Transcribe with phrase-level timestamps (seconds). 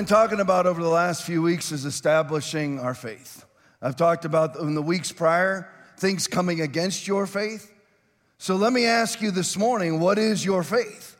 [0.00, 3.44] been talking about over the last few weeks is establishing our faith.
[3.82, 7.70] I've talked about in the weeks prior things coming against your faith.
[8.38, 11.18] So let me ask you this morning what is your faith?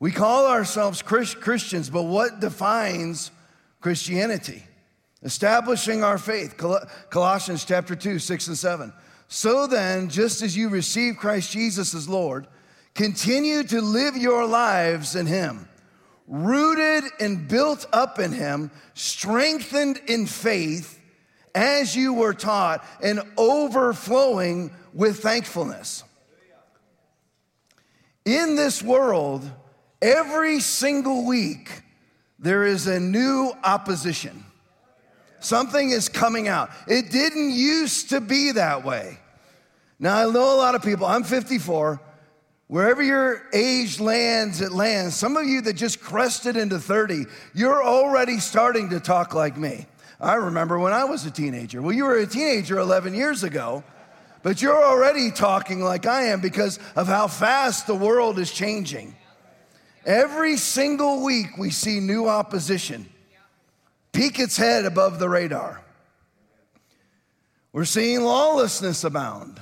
[0.00, 3.30] We call ourselves Christians, but what defines
[3.80, 4.64] Christianity?
[5.22, 6.56] Establishing our faith.
[7.10, 8.92] Colossians chapter 2, 6 and 7.
[9.28, 12.48] So then, just as you receive Christ Jesus as Lord,
[12.96, 15.68] continue to live your lives in Him,
[16.28, 21.00] rooted and built up in Him, strengthened in faith
[21.54, 26.04] as you were taught, and overflowing with thankfulness.
[28.24, 29.50] In this world,
[30.02, 31.82] every single week,
[32.38, 34.44] there is a new opposition.
[35.40, 36.70] Something is coming out.
[36.86, 39.18] It didn't used to be that way.
[39.98, 42.00] Now, I know a lot of people, I'm 54.
[42.68, 45.16] Wherever your age lands, it lands.
[45.16, 49.86] Some of you that just crested into 30, you're already starting to talk like me.
[50.20, 51.80] I remember when I was a teenager.
[51.80, 53.82] Well, you were a teenager 11 years ago,
[54.42, 59.16] but you're already talking like I am because of how fast the world is changing.
[60.04, 63.08] Every single week, we see new opposition
[64.12, 65.80] peek its head above the radar.
[67.72, 69.60] We're seeing lawlessness abound.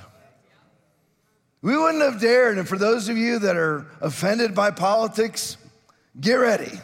[1.61, 5.57] We wouldn't have dared, and for those of you that are offended by politics,
[6.19, 6.79] get ready.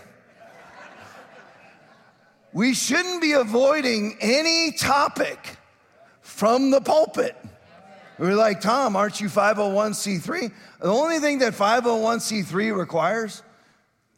[2.53, 5.57] we shouldn't be avoiding any topic
[6.21, 7.35] from the pulpit.
[8.17, 10.51] We're like, Tom, aren't you 501c3?
[10.79, 13.43] The only thing that 501c3 requires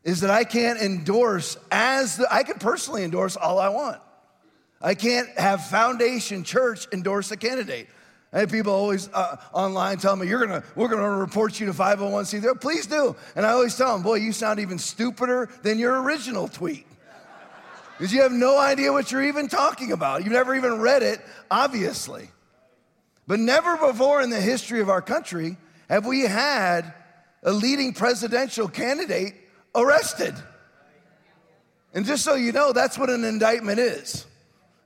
[0.03, 3.99] is that I can't endorse as the, I can personally endorse all I want.
[4.81, 7.87] I can't have Foundation Church endorse a candidate.
[8.35, 12.59] Have people always uh, online tell me, You're gonna, we're gonna report you to 501c3.
[12.59, 13.15] Please do.
[13.35, 16.85] And I always tell them, Boy, you sound even stupider than your original tweet.
[17.97, 20.25] Because you have no idea what you're even talking about.
[20.25, 22.29] You've never even read it, obviously.
[23.25, 25.55] But never before in the history of our country
[25.89, 26.93] have we had
[27.41, 29.33] a leading presidential candidate
[29.73, 30.35] arrested.
[31.93, 34.25] And just so you know, that's what an indictment is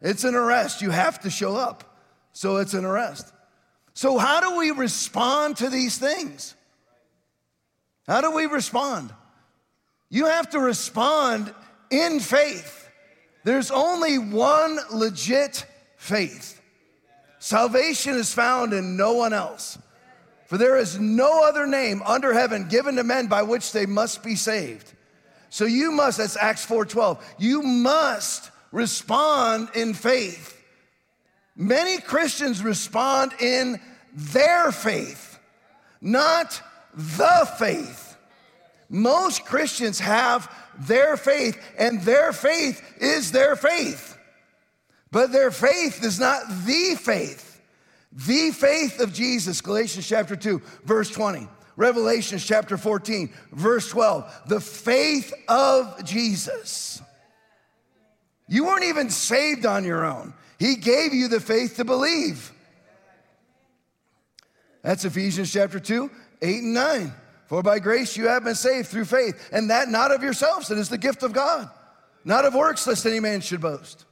[0.02, 0.84] it's an arrest.
[0.84, 1.84] You have to show up.
[2.32, 3.34] So it's an arrest.
[4.00, 6.56] So, how do we respond to these things?
[8.08, 9.12] How do we respond?
[10.10, 11.54] You have to respond
[11.92, 12.90] in faith.
[13.44, 15.66] There's only one legit
[15.98, 16.62] faith.
[17.40, 19.78] Salvation is found in no one else.
[20.46, 24.24] For there is no other name under heaven given to men by which they must
[24.24, 24.94] be saved.
[25.50, 27.22] So you must, that's Acts 4:12.
[27.38, 30.59] You must respond in faith.
[31.60, 33.82] Many Christians respond in
[34.14, 35.38] their faith,
[36.00, 36.62] not
[36.96, 38.16] the faith.
[38.90, 40.50] Most Christians have
[40.80, 44.18] their faith, and their faith is their faith.
[45.12, 47.62] But their faith is not the faith.
[48.14, 51.46] The faith of Jesus, Galatians chapter 2, verse 20.
[51.76, 54.44] Revelations chapter 14, verse 12.
[54.48, 57.02] The faith of Jesus.
[58.48, 60.34] You weren't even saved on your own.
[60.60, 62.52] He gave you the faith to believe.
[64.82, 66.12] That's Ephesians chapter 2,
[66.42, 67.14] 8 and 9.
[67.48, 70.78] For by grace you have been saved through faith, and that not of yourselves, it
[70.78, 71.70] is the gift of God,
[72.24, 74.06] not of works, lest any man should boast.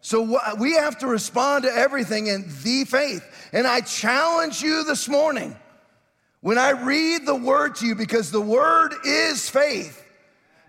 [0.00, 3.24] So we have to respond to everything in the faith.
[3.52, 5.56] And I challenge you this morning
[6.40, 10.04] when I read the word to you, because the word is faith.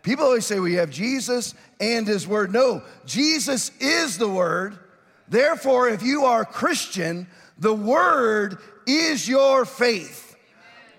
[0.01, 2.53] People always say we have Jesus and his word.
[2.53, 4.79] No, Jesus is the word.
[5.27, 7.27] Therefore, if you are Christian,
[7.57, 10.35] the word is your faith.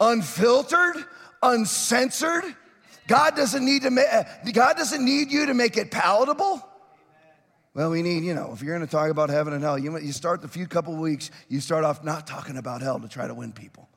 [0.01, 0.97] Unfiltered,
[1.43, 2.45] uncensored.
[3.07, 6.67] God doesn't need to ma- uh, God doesn't need you to make it palatable.
[7.75, 9.97] Well, we need, you know, if you're going to talk about heaven and hell, you,
[9.99, 13.27] you start the few couple weeks, you start off not talking about hell to try
[13.29, 13.89] to win people.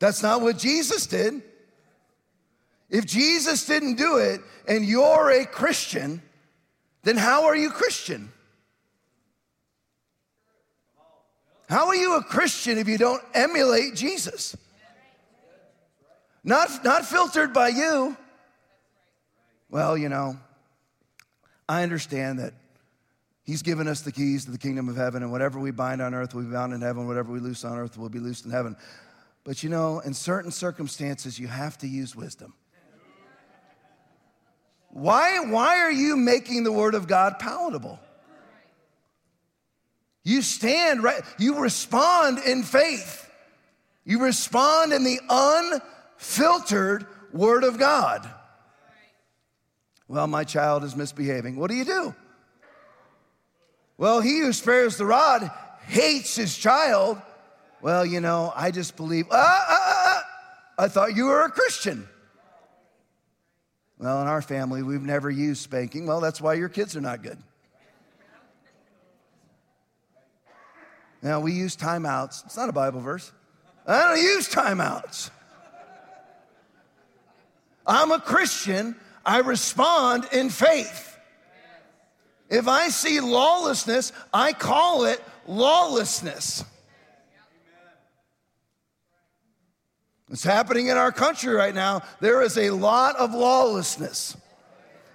[0.00, 1.42] That's not what Jesus did.
[2.88, 6.20] If Jesus didn't do it and you're a Christian,
[7.04, 8.32] then how are you Christian?
[11.68, 14.56] How are you a Christian if you don't emulate Jesus?
[16.42, 18.16] Not, not filtered by you.
[19.68, 20.36] Well, you know,
[21.68, 22.54] I understand that
[23.44, 26.14] He's given us the keys to the kingdom of heaven, and whatever we bind on
[26.14, 28.50] earth will be bound in heaven, whatever we loose on earth will be loosed in
[28.50, 28.76] heaven.
[29.44, 32.54] But you know, in certain circumstances, you have to use wisdom.
[34.88, 37.98] Why, why are you making the word of God palatable?
[40.24, 43.30] You stand right, you respond in faith.
[44.04, 48.28] You respond in the unfiltered word of God.
[50.08, 51.56] Well, my child is misbehaving.
[51.56, 52.14] What do you do?
[53.96, 55.50] Well, he who spares the rod
[55.86, 57.20] hates his child.
[57.82, 60.84] Well, you know, I just believe, ah, ah, ah, ah.
[60.84, 62.08] I thought you were a Christian.
[63.98, 66.06] Well, in our family, we've never used spanking.
[66.06, 67.38] Well, that's why your kids are not good.
[71.22, 72.46] Now, we use timeouts.
[72.46, 73.30] It's not a Bible verse.
[73.86, 75.30] I don't use timeouts.
[77.86, 78.96] I'm a Christian.
[79.24, 81.18] I respond in faith.
[82.48, 86.64] If I see lawlessness, I call it lawlessness.
[90.30, 92.02] It's happening in our country right now.
[92.20, 94.36] There is a lot of lawlessness.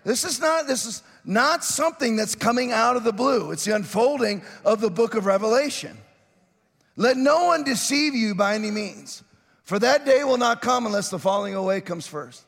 [0.03, 3.51] This is not this is not something that's coming out of the blue.
[3.51, 5.97] It's the unfolding of the book of Revelation.
[6.97, 9.23] Let no one deceive you by any means,
[9.63, 12.45] for that day will not come unless the falling away comes first.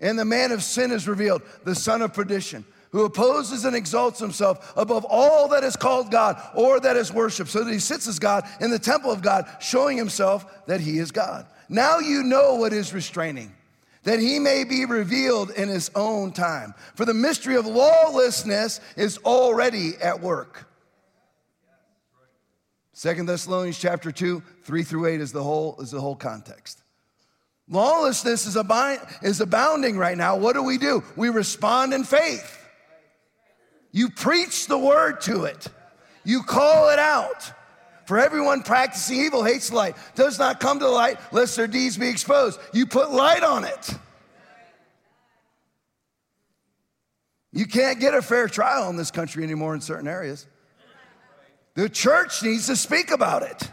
[0.00, 4.18] And the man of sin is revealed, the son of perdition who opposes and exalts
[4.18, 8.08] himself above all that is called God or that is worshiped, so that he sits
[8.08, 11.46] as God in the temple of God, showing himself that he is God.
[11.68, 13.54] Now you know what is restraining,
[14.04, 16.74] that he may be revealed in his own time.
[16.94, 20.66] For the mystery of lawlessness is already at work.
[22.94, 26.82] Second Thessalonians chapter 2, 3 through 8 is the whole, is the whole context.
[27.68, 28.56] Lawlessness is,
[29.22, 30.36] is abounding right now.
[30.36, 31.04] What do we do?
[31.14, 32.56] We respond in faith.
[33.92, 35.68] You preach the word to it,
[36.24, 37.52] you call it out.
[38.06, 41.98] For everyone practicing evil hates light, does not come to the light lest their deeds
[41.98, 42.58] be exposed.
[42.72, 43.90] You put light on it.
[47.52, 50.46] You can't get a fair trial in this country anymore in certain areas.
[51.74, 53.70] The church needs to speak about it.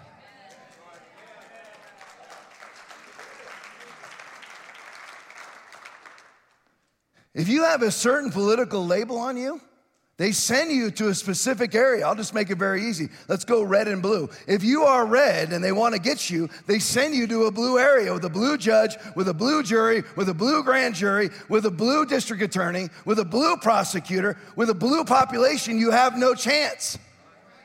[7.34, 9.62] If you have a certain political label on you,
[10.18, 12.08] they send you to a specific area.
[12.08, 13.10] I'll just make it very easy.
[13.28, 14.30] Let's go red and blue.
[14.48, 17.52] If you are red and they want to get you, they send you to a
[17.52, 21.32] blue area with a blue judge, with a blue jury, with a blue grand jury,
[21.50, 25.78] with a blue district attorney, with a blue prosecutor, with a blue population.
[25.78, 26.98] You have no chance.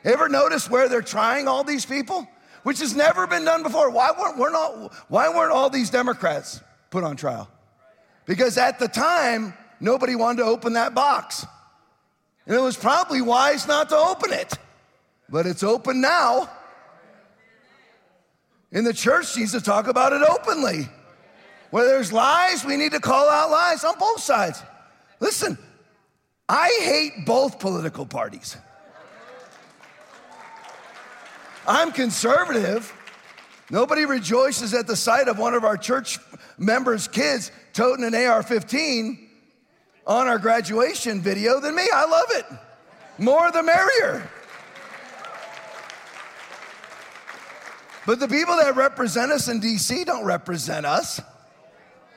[0.03, 2.27] Ever notice where they're trying all these people?
[2.63, 3.89] Which has never been done before.
[3.91, 6.59] Why weren't, we're not, why weren't all these Democrats
[6.89, 7.49] put on trial?
[8.25, 11.45] Because at the time, nobody wanted to open that box.
[12.45, 14.53] And it was probably wise not to open it,
[15.29, 16.49] but it's open now.
[18.71, 20.89] And the church needs to talk about it openly.
[21.71, 24.61] Where there's lies, we need to call out lies on both sides.
[25.19, 25.57] Listen,
[26.49, 28.57] I hate both political parties.
[31.67, 32.93] I'm conservative.
[33.69, 36.19] Nobody rejoices at the sight of one of our church
[36.57, 39.29] members' kids toting an AR 15
[40.05, 41.83] on our graduation video than me.
[41.93, 42.45] I love it.
[43.17, 44.29] More the merrier.
[48.05, 51.21] But the people that represent us in DC don't represent us.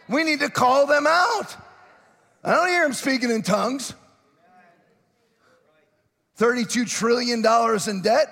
[0.09, 1.57] We need to call them out.
[2.43, 3.95] I don't hear them speaking in tongues.
[6.39, 7.45] $32 trillion
[7.89, 8.29] in debt.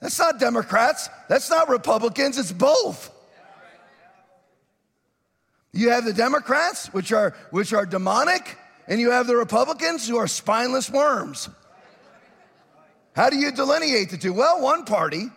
[0.00, 1.08] That's not Democrats.
[1.28, 2.38] That's not Republicans.
[2.38, 3.10] It's both.
[5.72, 8.56] You have the Democrats, which are, which are demonic,
[8.88, 11.48] and you have the Republicans who are spineless worms.
[13.14, 14.32] How do you delineate the two?
[14.32, 15.30] Well, one party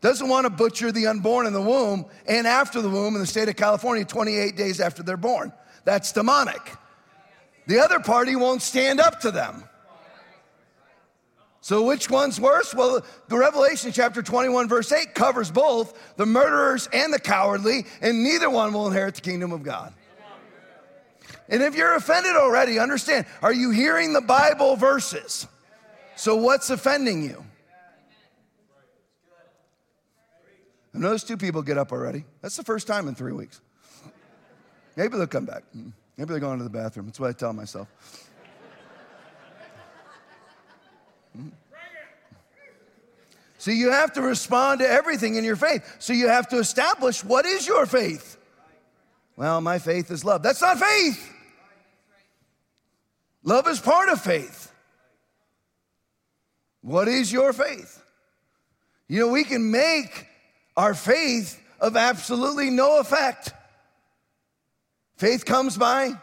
[0.00, 3.26] doesn't want to butcher the unborn in the womb and after the womb in the
[3.26, 5.52] state of California 28 days after they're born.
[5.84, 6.60] That's demonic.
[7.66, 9.64] The other party won't stand up to them.
[11.62, 12.74] So, which one's worse?
[12.74, 18.22] Well, the Revelation chapter 21, verse 8 covers both the murderers and the cowardly, and
[18.22, 19.94] neither one will inherit the kingdom of God.
[21.48, 25.46] And if you're offended already, understand are you hearing the Bible verses?
[26.16, 27.44] So, what's offending you?
[30.94, 32.24] I noticed two people get up already.
[32.40, 33.60] That's the first time in three weeks.
[34.96, 35.64] Maybe they'll come back.
[35.76, 35.90] Mm-hmm.
[36.16, 37.06] Maybe they're going to the bathroom.
[37.06, 37.88] That's what I tell myself.
[41.36, 41.48] Mm-hmm.
[43.58, 45.96] So you have to respond to everything in your faith.
[45.98, 48.36] So you have to establish what is your faith?
[49.36, 50.42] Well, my faith is love.
[50.42, 51.33] That's not faith.
[53.44, 54.72] Love is part of faith.
[56.80, 58.02] What is your faith?
[59.06, 60.26] You know, we can make
[60.76, 63.52] our faith of absolutely no effect.
[65.18, 66.14] Faith comes by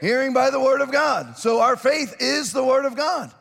[0.00, 1.36] hearing by the word of God.
[1.36, 3.32] So our faith is the word of God.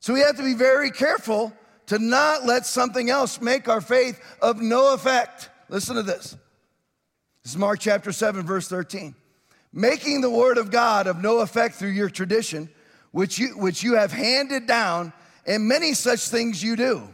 [0.00, 1.52] So we have to be very careful
[1.86, 5.50] to not let something else make our faith of no effect.
[5.68, 6.36] Listen to this.
[7.42, 9.14] This is Mark chapter 7, verse 13.
[9.72, 12.68] Making the word of God of no effect through your tradition,
[13.10, 15.12] which you, which you have handed down,
[15.46, 17.08] and many such things you do.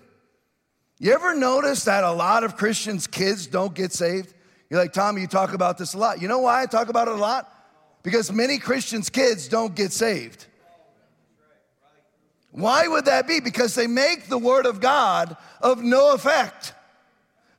[0.98, 4.34] You ever notice that a lot of Christians' kids don't get saved?
[4.68, 6.20] You're like, Tommy, you talk about this a lot.
[6.20, 7.52] You know why I talk about it a lot?
[8.02, 10.46] Because many Christians' kids don't get saved.
[12.50, 13.40] Why would that be?
[13.40, 16.74] Because they make the word of God of no effect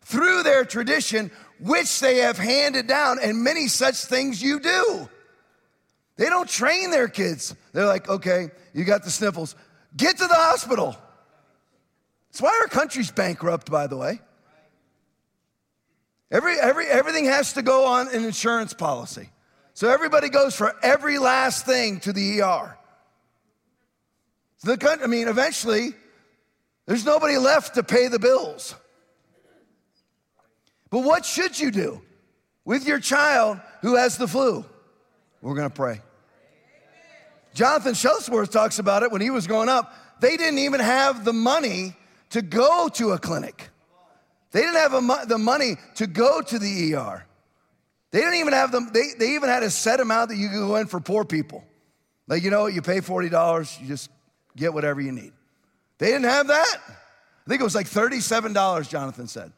[0.02, 5.10] through their tradition, which they have handed down, and many such things you do.
[6.18, 7.56] They don't train their kids.
[7.72, 9.56] They're like, okay, you got the sniffles.
[9.96, 10.98] Get to the hospital.
[12.30, 14.20] That's why our country's bankrupt, by the way.
[16.32, 19.30] Every, every, everything has to go on an insurance policy.
[19.74, 22.78] So everybody goes for every last thing to the ER.
[24.64, 25.94] The, I mean, eventually,
[26.86, 28.76] there's nobody left to pay the bills.
[30.90, 32.02] But what should you do
[32.66, 34.66] with your child who has the flu?
[35.42, 36.02] We're gonna pray.
[37.54, 39.94] Jonathan Shuttlesworth talks about it when he was growing up.
[40.22, 41.96] They didn't even have the money
[42.32, 43.70] to go to a clinic.
[44.52, 47.26] They didn't have a, the money to go to the ER.
[48.12, 50.60] They didn't even have them, they, they even had a set amount that you could
[50.60, 51.64] go in for poor people.
[52.28, 54.10] Like, you know, you pay $40, you just
[54.56, 55.34] get whatever you need.
[56.00, 56.78] They didn't have that.
[56.88, 59.52] I think it was like $37, Jonathan said.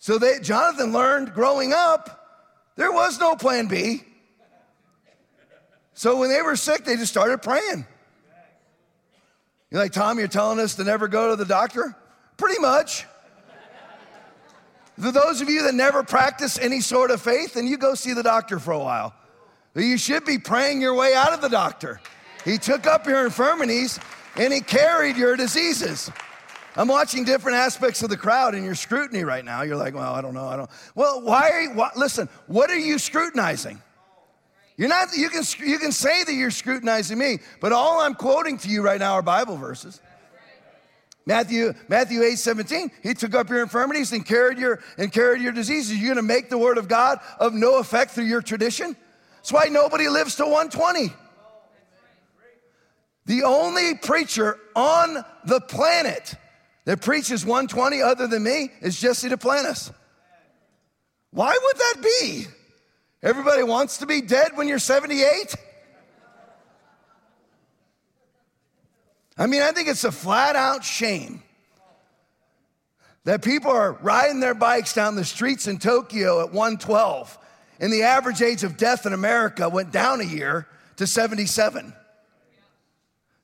[0.00, 4.02] So Jonathan learned growing up, there was no plan B.
[5.92, 7.86] So when they were sick, they just started praying.
[9.70, 11.94] You're like, Tom, you're telling us to never go to the doctor?
[12.38, 13.04] Pretty much.
[14.98, 18.14] For those of you that never practice any sort of faith, then you go see
[18.14, 19.14] the doctor for a while.
[19.74, 22.00] You should be praying your way out of the doctor.
[22.44, 24.00] He took up your infirmities
[24.36, 26.10] and he carried your diseases.
[26.76, 29.62] I'm watching different aspects of the crowd in your scrutiny right now.
[29.62, 30.70] You're like, well, I don't know, I don't.
[30.94, 33.80] Well, why are you, why, listen, what are you scrutinizing?
[34.76, 38.56] You're not, you can, you can say that you're scrutinizing me, but all I'm quoting
[38.58, 40.00] to you right now are Bible verses.
[41.26, 45.52] Matthew, Matthew 8, 17, he took up your infirmities and carried your and carried your
[45.52, 45.98] diseases.
[45.98, 48.96] You're gonna make the word of God of no effect through your tradition?
[49.36, 51.12] That's why nobody lives to 120.
[53.26, 56.34] The only preacher on the planet
[56.84, 59.92] that preaches 120 other than me is Jesse Duplantis.
[61.30, 62.46] Why would that be?
[63.22, 65.54] Everybody wants to be dead when you're 78?
[69.38, 71.42] I mean, I think it's a flat out shame
[73.24, 77.38] that people are riding their bikes down the streets in Tokyo at 112,
[77.78, 81.92] and the average age of death in America went down a year to 77.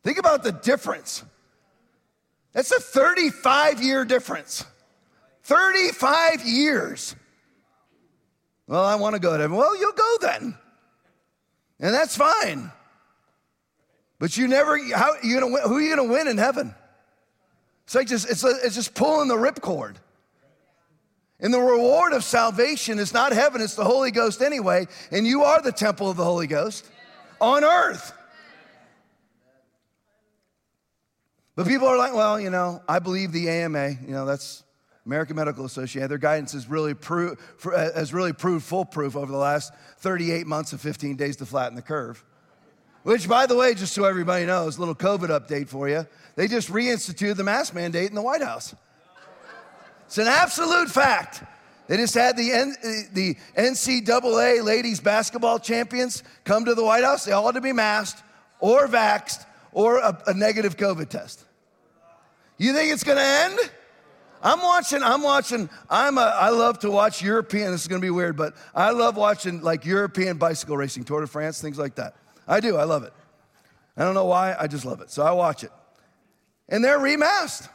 [0.02, 1.23] Think about the difference.
[2.56, 4.64] That's a 35 year difference.
[5.42, 7.14] 35 years.
[8.66, 9.58] Well, I want to go to heaven.
[9.58, 10.56] Well, you'll go then.
[11.78, 12.72] And that's fine.
[14.18, 16.75] But you never, how you gonna who are you gonna win in heaven?
[17.84, 19.96] It's like just, it's, it's just pulling the ripcord.
[21.38, 24.86] And the reward of salvation is not heaven, it's the Holy Ghost anyway.
[25.10, 26.88] And you are the temple of the Holy Ghost
[27.38, 28.14] on earth.
[31.56, 34.62] But people are like, well, you know, I believe the AMA, you know, that's
[35.06, 36.06] American Medical Association.
[36.08, 40.75] Their guidance has really, proved, uh, has really proved foolproof over the last 38 months
[40.75, 42.22] of 15 days to flatten the curve.
[43.04, 46.06] Which, by the way, just so everybody knows, a little COVID update for you.
[46.34, 48.75] They just reinstituted the mask mandate in the White House.
[50.06, 51.42] It's an absolute fact.
[51.86, 57.04] They just had the, N- uh, the NCAA ladies basketball champions come to the White
[57.04, 57.25] House.
[57.25, 58.22] They all had to be masked
[58.60, 61.46] or vaxxed or a, a negative COVID test.
[62.58, 63.58] You think it's gonna end?
[64.42, 68.10] I'm watching, I'm watching, I'm a, I love to watch European, this is gonna be
[68.10, 72.14] weird, but I love watching like European bicycle racing, Tour de France, things like that.
[72.46, 73.12] I do, I love it.
[73.96, 75.10] I don't know why, I just love it.
[75.10, 75.72] So I watch it.
[76.68, 77.68] And they're remasked.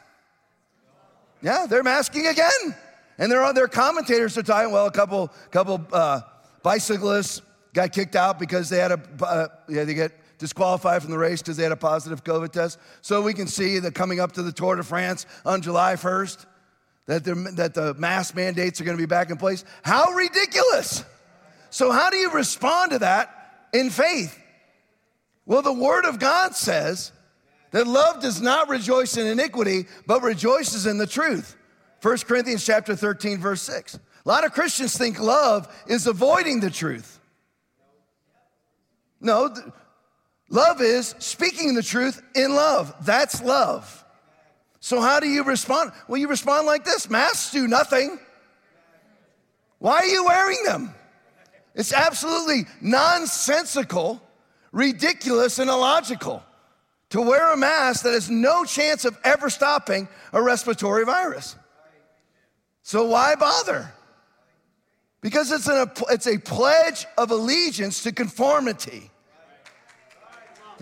[1.42, 2.76] Yeah, they're masking again.
[3.18, 6.20] And they're, their commentators are talking, well, a couple, couple uh,
[6.62, 7.42] bicyclists
[7.74, 10.12] got kicked out because they had a, uh, yeah, they get
[10.42, 12.78] disqualified from the race because they had a positive COVID test.
[13.00, 16.46] So we can see that coming up to the Tour de France on July 1st,
[17.06, 17.24] that,
[17.56, 19.64] that the mask mandates are going to be back in place.
[19.82, 21.04] How ridiculous!
[21.70, 24.38] So, how do you respond to that in faith?
[25.46, 27.12] Well, the Word of God says
[27.70, 31.56] that love does not rejoice in iniquity, but rejoices in the truth.
[32.02, 33.94] 1 Corinthians chapter 13, verse 6.
[33.94, 37.20] A lot of Christians think love is avoiding the truth.
[39.20, 39.54] No,
[40.52, 42.94] love is speaking the truth in love.
[43.02, 44.04] That's love.
[44.78, 45.92] So, how do you respond?
[46.08, 48.18] Well, you respond like this masks do nothing.
[49.78, 50.94] Why are you wearing them?
[51.74, 54.22] It's absolutely nonsensical,
[54.70, 56.42] ridiculous, and illogical
[57.10, 61.56] to wear a mask that has no chance of ever stopping a respiratory virus.
[62.82, 63.92] So why bother?
[65.20, 69.11] Because it's, an, it's a pledge of allegiance to conformity.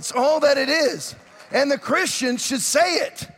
[0.01, 1.15] It's all that it is.
[1.53, 3.29] And the Christian should say it.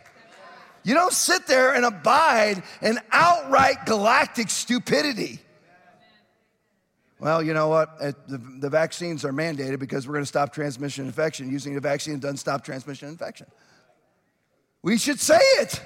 [0.84, 5.40] You don't sit there and abide in outright galactic stupidity.
[7.18, 7.98] Well, you know what?
[7.98, 11.50] The, the vaccines are mandated because we're going to stop transmission infection.
[11.50, 13.48] Using a vaccine doesn't stop transmission infection.
[14.82, 15.82] We should say it.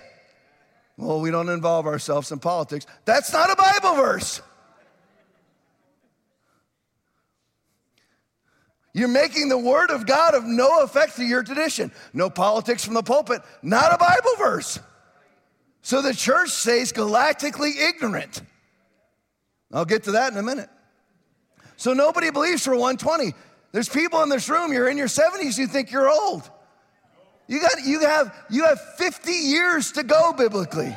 [0.99, 2.85] Well, we don't involve ourselves in politics.
[3.07, 4.43] That's not a Bible verse.
[8.97, 11.93] You're making the word of God of no effect to your tradition.
[12.15, 14.81] No politics from the pulpit, not a Bible verse.
[15.83, 18.41] So the church stays galactically ignorant.
[19.71, 20.71] I'll get to that in a minute.
[21.77, 23.35] So nobody believes for 120.
[23.73, 26.51] There's people in this room, you're in your 70s, you think you're old.
[27.49, 30.97] You got you have you have 50 years to go biblically.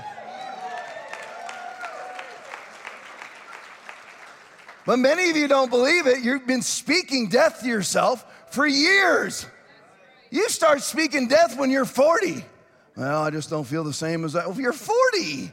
[4.89, 6.24] But many of you don't believe it.
[6.24, 9.46] You've been speaking death to yourself for years.
[10.31, 12.43] You start speaking death when you're 40.
[12.98, 14.48] Well, I just don't feel the same as I.
[14.48, 15.51] Well, you're 40.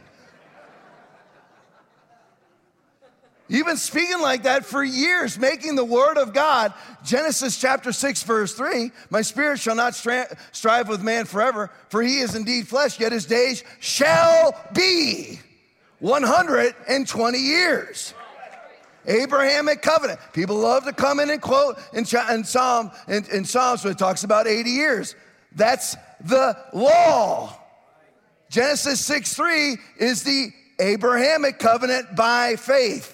[3.49, 6.73] You've been speaking like that for years, making the word of God,
[7.05, 12.21] Genesis chapter 6, verse 3 My spirit shall not strive with man forever, for he
[12.21, 15.41] is indeed flesh, yet his days shall be
[15.99, 18.15] 120 years.
[19.07, 20.21] Abrahamic covenant.
[20.33, 23.99] People love to come in and quote in, in Psalm in, in Psalms where it
[23.99, 25.15] talks about 80 years.
[25.55, 27.59] That's the law.
[28.51, 33.13] Genesis 6 3 is the Abrahamic covenant by faith.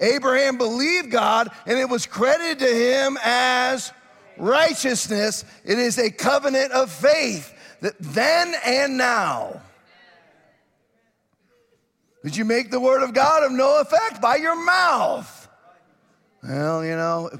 [0.00, 3.92] Abraham believed God and it was credited to him as
[4.38, 5.44] righteousness.
[5.64, 9.60] It is a covenant of faith that then and now.
[12.22, 15.48] Did you make the word of God of no effect by your mouth?
[16.42, 17.30] Well, you know,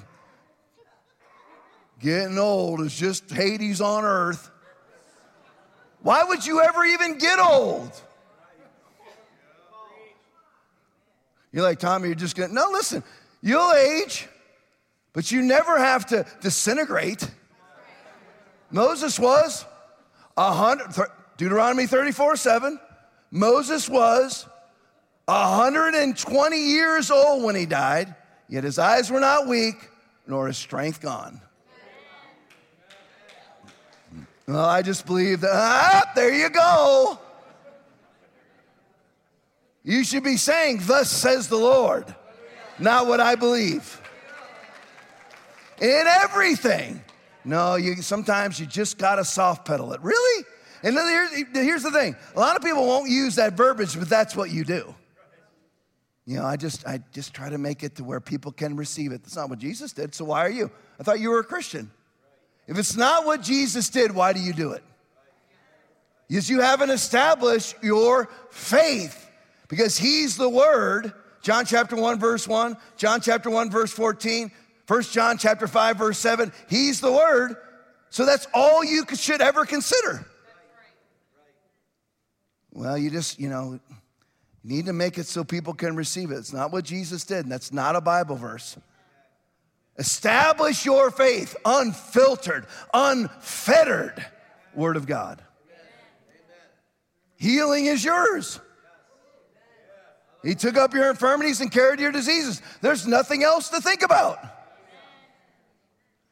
[1.98, 4.50] getting old is just Hades on earth.
[6.02, 7.90] Why would you ever even get old?
[11.52, 12.52] You're like, Tommy, you're just gonna.
[12.52, 13.02] No, listen,
[13.42, 14.28] you'll age,
[15.12, 17.28] but you never have to disintegrate.
[18.70, 19.66] Moses was
[20.36, 20.94] a hundred,
[21.36, 22.80] Deuteronomy 34 7.
[23.32, 24.46] Moses was
[25.30, 28.14] 120 years old when he died,
[28.48, 29.76] yet his eyes were not weak,
[30.26, 31.40] nor his strength gone.
[34.46, 37.18] Well, I just believe that, ah, there you go.
[39.84, 42.12] You should be saying, Thus says the Lord,
[42.78, 44.00] not what I believe.
[45.80, 47.02] In everything.
[47.44, 50.00] No, you, sometimes you just got to soft pedal it.
[50.02, 50.44] Really?
[50.82, 50.96] And
[51.54, 54.64] here's the thing a lot of people won't use that verbiage, but that's what you
[54.64, 54.94] do.
[56.26, 59.12] You know, I just I just try to make it to where people can receive
[59.12, 59.22] it.
[59.22, 60.14] That's not what Jesus did.
[60.14, 60.70] So why are you?
[60.98, 61.90] I thought you were a Christian.
[62.66, 64.84] If it's not what Jesus did, why do you do it?
[66.28, 69.28] Because you haven't established your faith.
[69.66, 71.12] Because he's the word.
[71.42, 74.52] John chapter 1, verse 1, John chapter 1, verse 14,
[74.86, 76.52] 1 John chapter 5, verse 7.
[76.68, 77.56] He's the word.
[78.10, 80.26] So that's all you should ever consider.
[82.72, 83.80] Well, you just, you know,
[84.62, 86.36] you need to make it so people can receive it.
[86.36, 88.76] It's not what Jesus did, and that's not a Bible verse.
[89.98, 94.24] Establish your faith, unfiltered, unfettered
[94.74, 95.42] Word of God.
[97.36, 98.60] Healing is yours.
[100.42, 102.62] He took up your infirmities and carried your diseases.
[102.80, 104.38] There's nothing else to think about.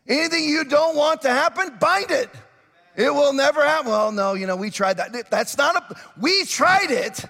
[0.07, 2.31] Anything you don't want to happen, bind it.
[2.97, 3.91] It will never happen.
[3.91, 5.31] Well, no, you know, we tried that.
[5.31, 7.25] That's not a, we tried it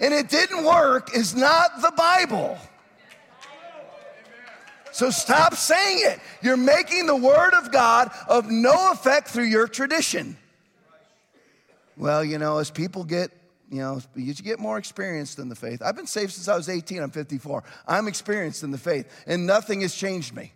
[0.00, 2.58] and it didn't work is not the Bible.
[4.92, 6.18] So stop saying it.
[6.42, 10.36] You're making the Word of God of no effect through your tradition.
[11.96, 13.30] Well, you know, as people get,
[13.70, 15.82] you know, you get more experienced in the faith.
[15.82, 17.62] I've been saved since I was 18, I'm 54.
[17.86, 20.52] I'm experienced in the faith, and nothing has changed me.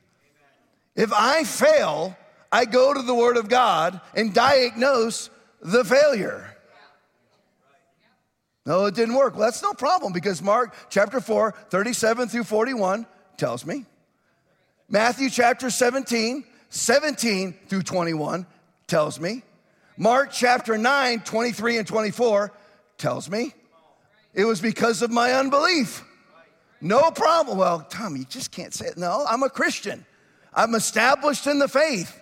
[0.96, 2.16] If I fail,
[2.50, 6.51] I go to the Word of God and diagnose the failure.
[8.64, 9.34] No, it didn't work.
[9.34, 13.84] Well, that's no problem because Mark chapter 4, 37 through 41 tells me.
[14.88, 18.46] Matthew chapter 17, 17 through 21
[18.86, 19.42] tells me.
[19.96, 22.52] Mark chapter 9, 23 and 24
[22.98, 23.54] tells me.
[24.34, 26.04] It was because of my unbelief.
[26.80, 27.58] No problem.
[27.58, 28.96] Well, Tom, you just can't say it.
[28.96, 30.04] No, I'm a Christian.
[30.54, 32.18] I'm established in the faith.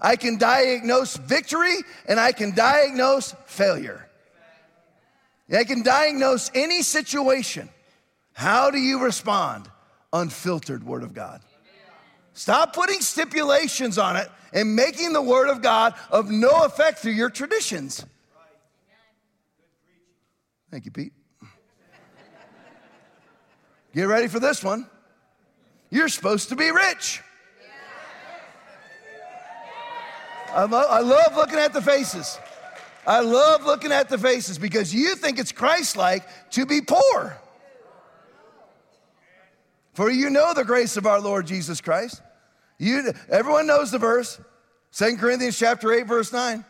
[0.00, 4.08] I can diagnose victory and I can diagnose failure.
[5.52, 7.68] I can diagnose any situation.
[8.32, 9.68] How do you respond?
[10.12, 11.42] Unfiltered Word of God.
[12.34, 17.12] Stop putting stipulations on it and making the Word of God of no effect through
[17.12, 18.04] your traditions.
[20.70, 21.12] Thank you, Pete.
[23.94, 24.86] Get ready for this one.
[25.90, 27.20] You're supposed to be rich.
[30.54, 32.38] I love looking at the faces.
[33.06, 37.36] I love looking at the faces because you think it's Christ like to be poor.
[39.94, 42.22] For you know the grace of our Lord Jesus Christ.
[42.78, 44.40] You, everyone knows the verse,
[44.92, 46.64] 2 Corinthians chapter 8, verse 9.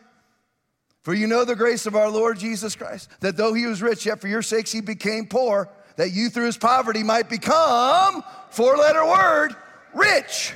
[1.02, 4.06] For you know the grace of our Lord Jesus Christ, that though he was rich,
[4.06, 8.76] yet for your sakes he became poor, that you through his poverty might become, four
[8.76, 9.56] letter word,
[9.94, 10.54] rich.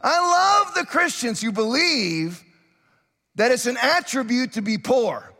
[0.00, 2.44] I love the Christians who believe
[3.38, 5.32] that it's an attribute to be poor.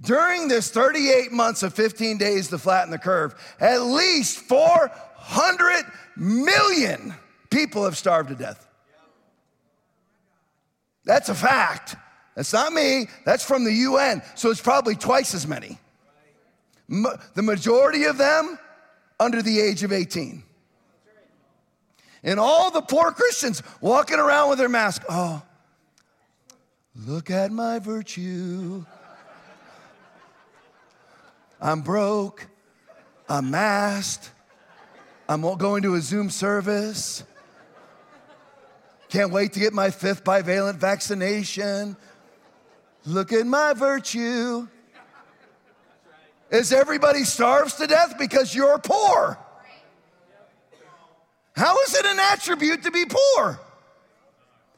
[0.00, 5.84] During this 38 months of 15 days to flatten the curve, at least 400
[6.16, 7.14] million
[7.50, 8.66] people have starved to death.
[11.04, 11.96] That's a fact.
[12.34, 14.22] That's not me, that's from the UN.
[14.34, 15.78] So it's probably twice as many.
[16.88, 18.58] The majority of them
[19.20, 20.42] under the age of 18.
[22.22, 25.02] And all the poor Christians walking around with their mask.
[25.08, 25.42] Oh,
[27.06, 28.84] look at my virtue.
[31.60, 32.46] I'm broke.
[33.28, 34.30] I'm masked.
[35.28, 37.24] I'm going to a Zoom service.
[39.08, 41.96] Can't wait to get my fifth bivalent vaccination.
[43.04, 44.68] Look at my virtue.
[46.50, 49.38] Is everybody starves to death because you're poor?
[51.54, 53.58] How is it an attribute to be poor?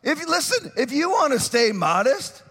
[0.02, 2.42] If you listen, if you want to stay modest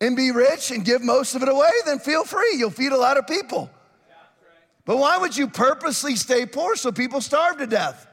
[0.00, 2.54] and be rich and give most of it away, then feel free.
[2.56, 3.70] You'll feed a lot of people.
[4.84, 8.06] But why would you purposely stay poor so people starve to death?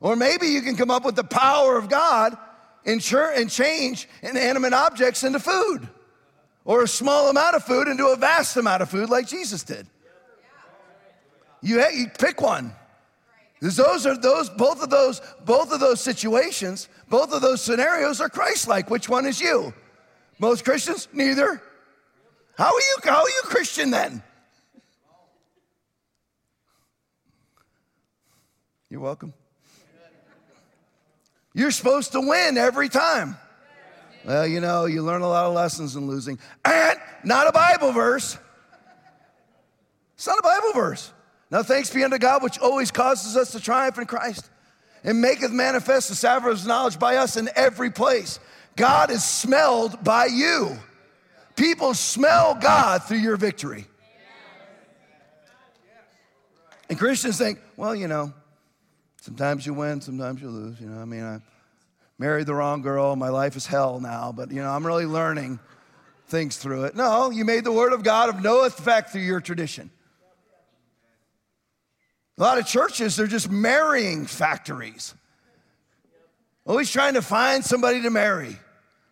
[0.00, 2.36] Or maybe you can come up with the power of God
[2.84, 5.88] and change inanimate objects into food,
[6.64, 9.86] or a small amount of food into a vast amount of food, like Jesus did.
[11.60, 12.74] You, you pick one.
[13.62, 18.28] Those are those both of those both of those situations, both of those scenarios are
[18.28, 18.90] Christ-like.
[18.90, 19.72] Which one is you?
[20.40, 21.62] Most Christians, neither.
[22.58, 22.96] How are you?
[23.04, 24.20] How are you Christian then?
[28.90, 29.32] You're welcome.
[31.54, 33.36] You're supposed to win every time.
[34.24, 36.40] Well, you know, you learn a lot of lessons in losing.
[36.64, 38.36] And not a Bible verse.
[40.14, 41.12] It's not a Bible verse.
[41.52, 44.48] Now, thanks be unto God, which always causes us to triumph in Christ
[45.04, 48.40] and maketh manifest the his knowledge by us in every place.
[48.74, 50.78] God is smelled by you.
[51.54, 53.84] People smell God through your victory.
[56.88, 58.32] And Christians think, well, you know,
[59.20, 60.80] sometimes you win, sometimes you lose.
[60.80, 61.40] You know, I mean, I
[62.18, 65.60] married the wrong girl, my life is hell now, but, you know, I'm really learning
[66.28, 66.96] things through it.
[66.96, 69.90] No, you made the word of God of no effect through your tradition.
[72.38, 75.14] A lot of churches, they're just marrying factories.
[76.66, 78.56] Always trying to find somebody to marry.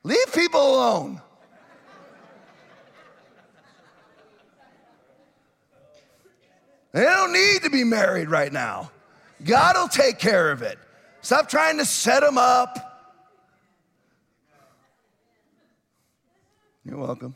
[0.02, 1.20] Leave people alone.
[6.92, 8.90] They don't need to be married right now.
[9.44, 10.78] God will take care of it.
[11.22, 12.90] Stop trying to set them up.
[16.85, 17.35] You're welcome.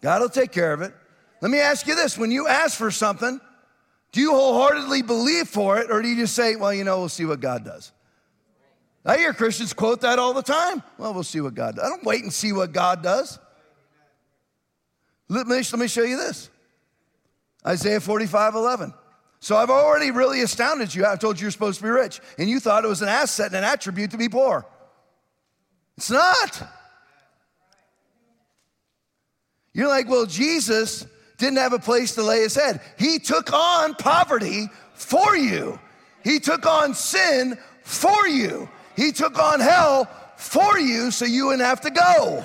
[0.00, 0.94] God will take care of it.
[1.42, 3.40] Let me ask you this when you ask for something,
[4.12, 7.08] do you wholeheartedly believe for it, or do you just say, well, you know, we'll
[7.08, 7.92] see what God does?
[9.04, 10.82] I hear Christians quote that all the time.
[10.98, 11.84] Well, we'll see what God does.
[11.84, 13.38] I don't wait and see what God does.
[15.28, 16.50] Let me, let me show you this
[17.66, 18.94] Isaiah 45 11.
[19.38, 21.04] So I've already really astounded you.
[21.04, 23.48] I've told you you're supposed to be rich, and you thought it was an asset
[23.48, 24.66] and an attribute to be poor.
[25.96, 26.62] It's not.
[29.72, 31.06] You're like, well, Jesus
[31.38, 32.80] didn't have a place to lay his head.
[32.98, 35.78] He took on poverty for you,
[36.24, 41.66] he took on sin for you, he took on hell for you so you wouldn't
[41.66, 42.44] have to go.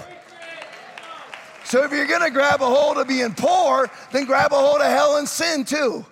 [1.63, 4.87] So if you're gonna grab a hold of being poor, then grab a hold of
[4.87, 6.05] hell and sin too.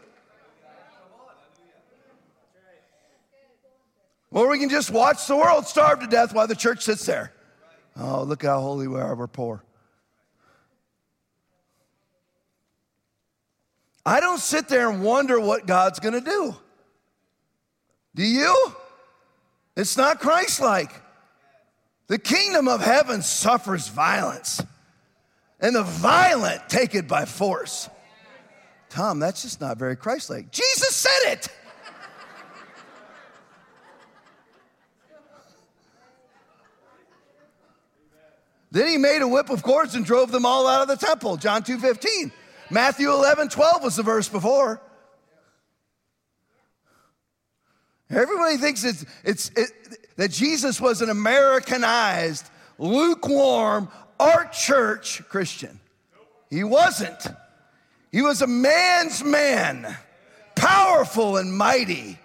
[4.31, 7.33] Or we can just watch the world starve to death while the church sits there.
[7.97, 9.63] Oh, look how holy we are, we're poor.
[14.05, 16.55] I don't sit there and wonder what God's gonna do.
[18.15, 18.73] Do you?
[19.75, 20.91] It's not Christ like.
[22.07, 24.61] The kingdom of heaven suffers violence,
[25.59, 27.87] and the violent take it by force.
[28.89, 30.51] Tom, that's just not very Christ like.
[30.51, 31.47] Jesus said it.
[38.71, 41.37] Then he made a whip of cords and drove them all out of the temple.
[41.37, 42.31] John 2:15.
[42.69, 44.81] Matthew 11, 12 was the verse before.
[48.09, 49.69] Everybody thinks it's, it's, it,
[50.17, 55.79] that Jesus was an Americanized, lukewarm, art church Christian.
[56.49, 57.27] He wasn't.
[58.11, 59.95] He was a man's man,
[60.55, 62.17] powerful and mighty,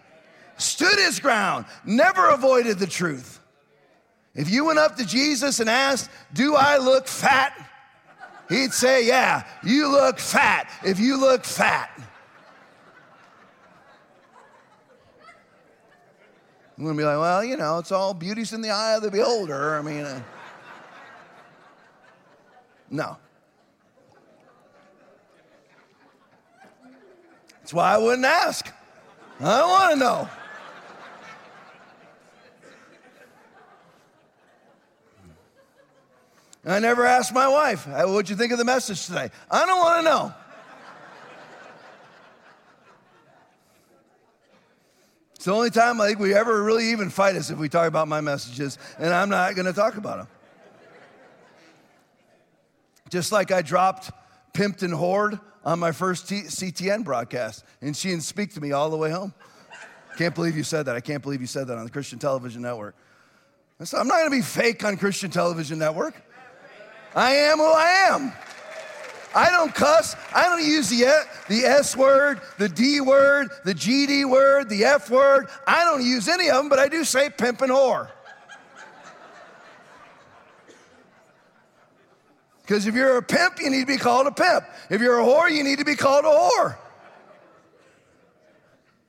[0.57, 3.41] stood his ground, never avoided the truth.
[4.35, 7.53] If you went up to Jesus and asked, Do I look fat?
[8.49, 10.71] He'd say, Yeah, you look fat.
[10.85, 11.91] If you look fat,
[16.77, 19.11] I'm gonna be like, Well, you know, it's all beauty's in the eye of the
[19.11, 19.77] beholder.
[19.77, 20.21] I mean, uh,
[22.91, 23.17] no.
[27.61, 28.71] That's why I wouldn't ask.
[29.41, 30.29] I don't wanna know.
[36.67, 39.31] I never asked my wife, what'd you think of the message today?
[39.51, 40.35] I don't want to know.
[45.35, 47.87] It's the only time I think we ever really even fight is if we talk
[47.87, 50.29] about my messages, and I'm not going to talk about them.
[53.11, 54.11] Just like I dropped
[54.55, 58.73] Pimped and Hoard on my first T- CTN broadcast, and she didn't speak to me
[58.73, 59.35] all the way home.
[60.17, 60.97] Can't believe you said that.
[60.97, 62.95] I can't believe you said that on the Christian Television Network.
[63.83, 66.15] So I'm not going to be fake on Christian Television Network.
[67.15, 68.33] I am who I am.
[69.35, 70.15] I don't cuss.
[70.33, 71.05] I don't use the,
[71.49, 75.49] the S word, the D word, the GD word, the F word.
[75.67, 78.11] I don't use any of them, but I do say pimp and whore.
[82.63, 84.65] Because if you're a pimp, you need to be called a pimp.
[84.89, 86.77] If you're a whore, you need to be called a whore.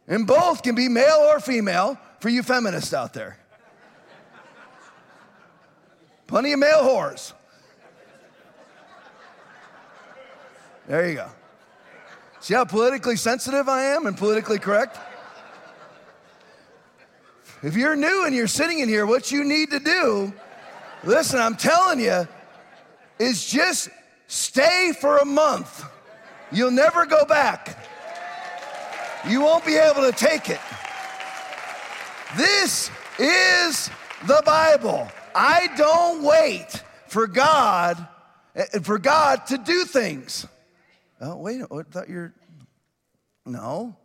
[0.07, 3.37] And both can be male or female for you feminists out there.
[6.27, 7.33] Plenty of male whores.
[10.87, 11.29] There you go.
[12.39, 14.99] See how politically sensitive I am and politically correct?
[17.63, 20.31] If you're new and you're sitting in here, what you need to do,
[21.03, 22.27] listen, I'm telling you,
[23.17, 23.89] is just
[24.27, 25.83] stay for a month.
[26.51, 27.83] You'll never go back.
[29.27, 30.59] You won't be able to take it.
[32.37, 33.89] This is
[34.27, 35.07] the Bible.
[35.33, 38.07] I don't wait for God
[38.55, 40.45] eh, for God to do things.
[41.21, 42.33] Oh, wait, I thought you're.
[43.45, 43.95] No,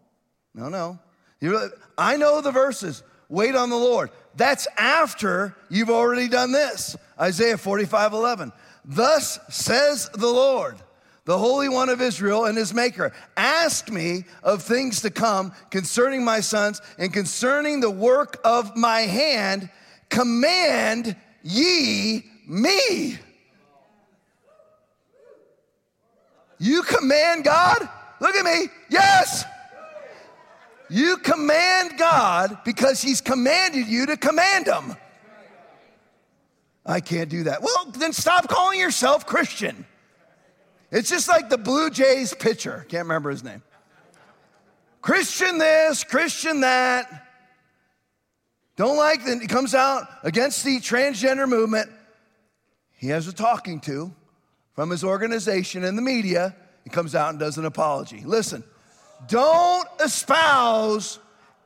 [0.54, 0.98] no, no.
[1.40, 3.02] You're, I know the verses.
[3.28, 4.10] Wait on the Lord.
[4.36, 6.96] That's after you've already done this.
[7.18, 8.52] Isaiah 45 11.
[8.84, 10.76] Thus says the Lord,
[11.24, 16.24] the Holy One of Israel and his Maker Ask me of things to come concerning
[16.24, 19.70] my sons and concerning the work of my hand.
[20.08, 23.18] Command ye me.
[26.60, 27.88] You command God?
[28.20, 28.68] Look at me.
[28.90, 29.44] Yes.
[30.90, 34.94] You command God because He's commanded you to command Him.
[36.84, 37.62] I can't do that.
[37.62, 39.86] Well, then stop calling yourself Christian.
[40.90, 42.84] It's just like the Blue Jays pitcher.
[42.88, 43.62] Can't remember his name.
[45.00, 47.28] Christian this, Christian that.
[48.76, 51.90] Don't like that he comes out against the transgender movement.
[52.92, 54.12] He has a talking to
[54.74, 56.54] from his organization and the media,
[56.84, 58.22] he comes out and does an apology.
[58.24, 58.64] Listen,
[59.28, 61.18] don't espouse,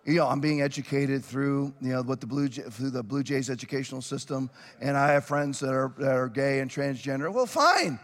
[0.04, 3.48] you know, I'm being educated through, you know, what the Blue, through the Blue Jays
[3.48, 7.32] educational system, and I have friends that are, that are gay and transgender.
[7.32, 7.98] Well, fine.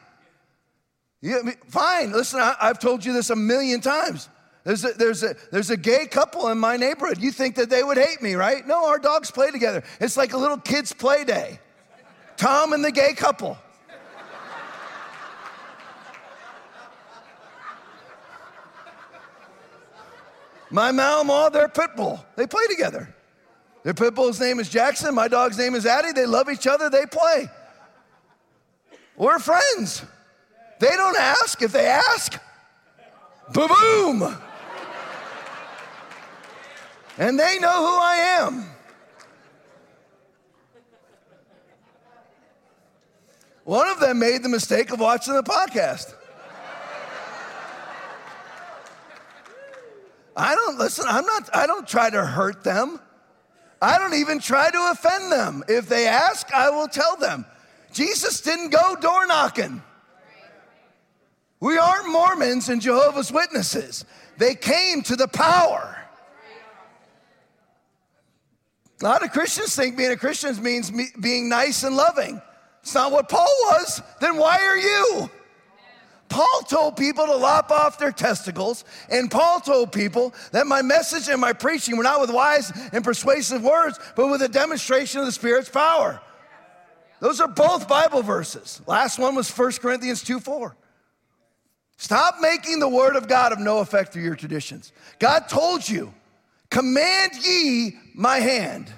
[1.21, 2.13] Yeah, fine.
[2.13, 4.29] Listen, I, have told you this a million times.
[4.65, 7.19] There's a, there's, a, there's a gay couple in my neighborhood.
[7.19, 8.67] You think that they would hate me, right?
[8.67, 9.83] No, our dogs play together.
[10.01, 11.61] It's like a little kid's play day.
[12.37, 13.59] Tom and the gay couple.
[20.71, 22.25] My Malinois, they're pit bull.
[22.37, 23.13] They play together.
[23.83, 25.15] Their pit bull's name is Jackson.
[25.15, 26.13] My dog's name is Addie.
[26.13, 26.91] They love each other.
[26.91, 27.51] They play.
[29.17, 30.05] We're friends.
[30.79, 31.61] They don't ask.
[31.63, 32.41] If they ask,
[33.53, 34.37] boom.
[37.19, 38.65] And they know who I am.
[43.65, 46.15] One of them made the mistake of watching the podcast.
[50.41, 52.99] I don't listen, I'm not, I don't try to hurt them.
[53.83, 55.63] I don't even try to offend them.
[55.69, 57.45] If they ask, I will tell them.
[57.93, 59.83] Jesus didn't go door knocking.
[61.61, 64.07] We aren't Mormons and Jehovah's Witnesses.
[64.39, 65.99] They came to the power.
[69.03, 72.41] A lot of Christians think being a Christian means being nice and loving.
[72.81, 74.01] It's not what Paul was.
[74.23, 75.31] Then why are you?
[76.31, 81.29] Paul told people to lop off their testicles, and Paul told people that my message
[81.29, 85.27] and my preaching were not with wise and persuasive words, but with a demonstration of
[85.27, 86.21] the Spirit's power.
[87.19, 88.81] Those are both Bible verses.
[88.87, 90.77] Last one was 1 Corinthians 2 4.
[91.97, 94.93] Stop making the word of God of no effect through your traditions.
[95.19, 96.15] God told you,
[96.71, 98.91] command ye my hand.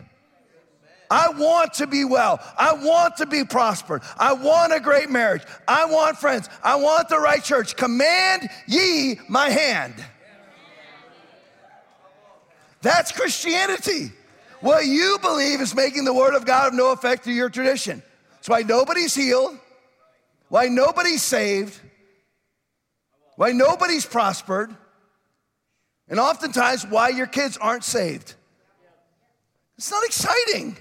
[1.13, 2.41] I want to be well.
[2.57, 4.01] I want to be prospered.
[4.19, 5.43] I want a great marriage.
[5.69, 6.49] I want friends.
[6.65, 7.77] I want the right church.
[7.77, 9.95] Command ye my hand.
[12.81, 14.11] That's Christianity.
[14.63, 18.03] What you believe is making the word of God of no effect through your tradition.
[18.37, 19.59] That's why nobody's healed,
[20.49, 21.79] why nobody's saved,
[23.37, 24.75] why nobody's prospered,
[26.09, 28.35] and oftentimes why your kids aren't saved.
[29.77, 30.79] It's not exciting.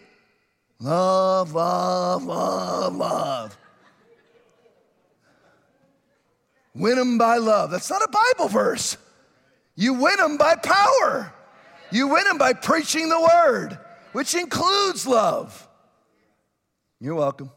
[0.81, 3.57] Love, love, love, love.
[6.73, 7.69] Win them by love.
[7.69, 8.97] That's not a Bible verse.
[9.75, 11.31] You win them by power.
[11.91, 13.77] You win them by preaching the word,
[14.13, 15.67] which includes love.
[16.99, 17.51] You're welcome.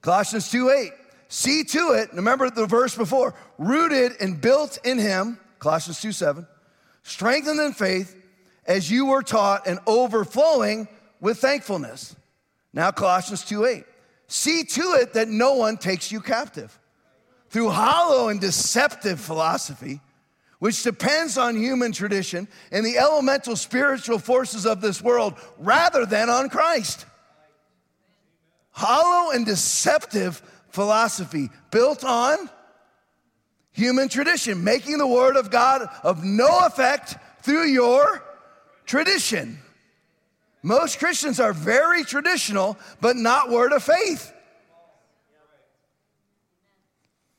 [0.00, 0.92] Colossians 2 8.
[1.28, 6.46] See to it, remember the verse before, rooted and built in him, Colossians 2 7,
[7.02, 8.16] strengthened in faith
[8.66, 10.88] as you were taught and overflowing
[11.20, 12.14] with thankfulness.
[12.72, 13.84] Now, Colossians 2 8.
[14.28, 16.78] See to it that no one takes you captive
[17.48, 20.00] through hollow and deceptive philosophy,
[20.58, 26.28] which depends on human tradition and the elemental spiritual forces of this world rather than
[26.28, 27.06] on Christ.
[28.70, 32.50] Hollow and deceptive philosophy built on
[33.72, 38.22] human tradition, making the word of God of no effect through your
[38.84, 39.58] tradition.
[40.68, 44.34] Most Christians are very traditional, but not word of faith.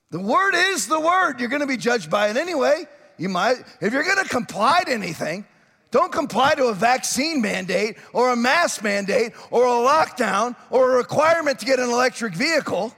[0.09, 1.39] The word is the word.
[1.39, 2.87] You're going to be judged by it anyway.
[3.19, 5.45] You might, if you're going to comply to anything,
[5.91, 10.97] don't comply to a vaccine mandate or a mask mandate or a lockdown or a
[10.97, 12.95] requirement to get an electric vehicle.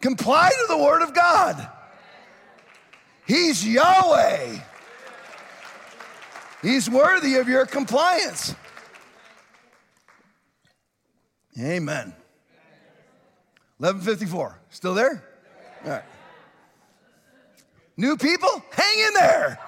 [0.00, 1.68] Comply to the word of God.
[3.26, 4.56] He's Yahweh.
[6.62, 8.54] He's worthy of your compliance.
[11.58, 12.14] Amen.
[13.78, 14.60] 1154.
[14.70, 15.24] Still there?
[15.84, 16.02] All right.
[17.96, 19.58] New people, hang in there.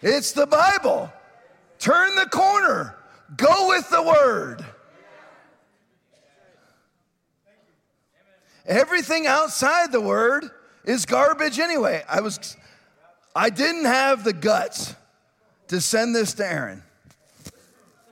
[0.00, 1.12] It's the Bible.
[1.78, 2.96] Turn the corner.
[3.36, 4.64] Go with the word.
[8.66, 10.50] Everything outside the word
[10.84, 12.04] is garbage anyway.
[12.08, 12.56] I was
[13.34, 14.94] I didn't have the guts
[15.68, 16.82] to send this to Aaron.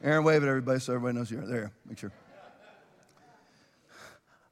[0.02, 1.72] Aaron, wave at everybody so everybody knows you're there.
[1.86, 2.12] Make sure.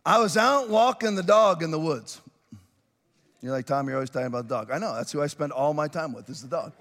[0.05, 2.21] I was out walking the dog in the woods.
[3.41, 4.71] You're like, Tom, you're always talking about the dog.
[4.71, 6.73] I know, that's who I spend all my time with, is the dog.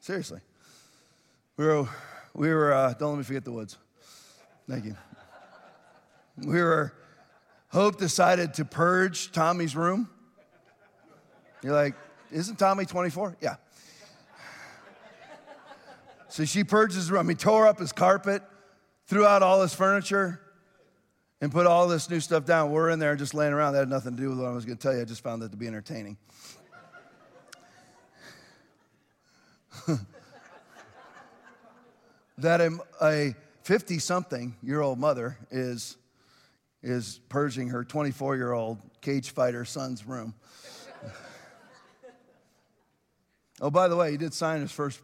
[0.00, 0.40] Seriously.
[1.56, 1.88] We were,
[2.34, 3.78] we were uh, don't let me forget the woods.
[4.68, 4.96] Thank you.
[6.36, 6.92] We were,
[7.68, 10.08] Hope decided to purge Tommy's room.
[11.62, 11.94] You're like,
[12.30, 13.36] isn't Tommy 24?
[13.40, 13.56] Yeah.
[16.34, 17.28] So she purged his room.
[17.28, 18.42] He tore up his carpet,
[19.06, 20.40] threw out all his furniture,
[21.40, 22.72] and put all this new stuff down.
[22.72, 23.74] We're in there just laying around.
[23.74, 25.02] That had nothing to do with what I was going to tell you.
[25.02, 26.16] I just found that to be entertaining.
[32.38, 32.60] that
[33.00, 35.96] a 50 something year old mother is,
[36.82, 40.34] is purging her 24 year old cage fighter son's room.
[43.60, 45.00] oh, by the way, he did sign his first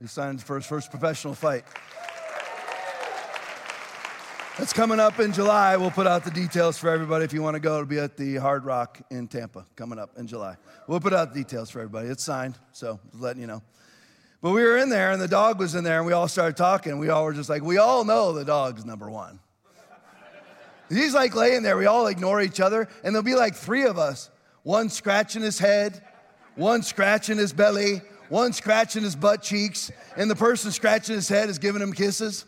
[0.00, 1.64] he signed for his first professional fight.
[4.58, 5.76] That's coming up in July.
[5.76, 7.24] We'll put out the details for everybody.
[7.24, 10.18] If you want to go, it'll be at the Hard Rock in Tampa coming up
[10.18, 10.56] in July.
[10.86, 12.08] We'll put out the details for everybody.
[12.08, 13.62] It's signed, so just letting you know.
[14.42, 16.56] But we were in there, and the dog was in there, and we all started
[16.56, 16.98] talking.
[16.98, 19.38] We all were just like, we all know the dog's number one.
[20.88, 21.76] He's like laying there.
[21.76, 24.30] We all ignore each other, and there'll be like three of us
[24.62, 26.02] one scratching his head,
[26.54, 31.50] one scratching his belly, one scratching his butt cheeks, and the person scratching his head
[31.50, 32.46] is giving him kisses.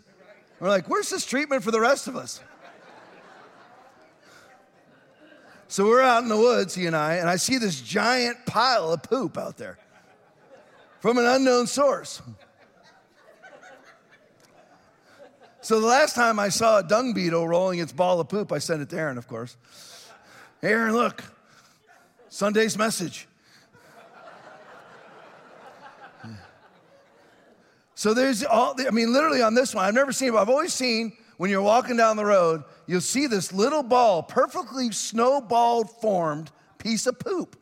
[0.60, 2.40] We're like, where's this treatment for the rest of us?
[5.68, 8.92] So we're out in the woods, he and I, and I see this giant pile
[8.92, 9.78] of poop out there
[11.00, 12.22] from an unknown source.
[15.62, 18.58] So the last time I saw a dung beetle rolling its ball of poop, I
[18.58, 19.56] sent it to Aaron, of course.
[20.62, 21.24] Aaron, look,
[22.28, 23.26] Sunday's message.
[28.02, 30.48] So there's all, I mean, literally on this one, I've never seen it, but I've
[30.48, 35.84] always seen when you're walking down the road, you'll see this little ball, perfectly snowball
[35.84, 37.54] formed piece of poop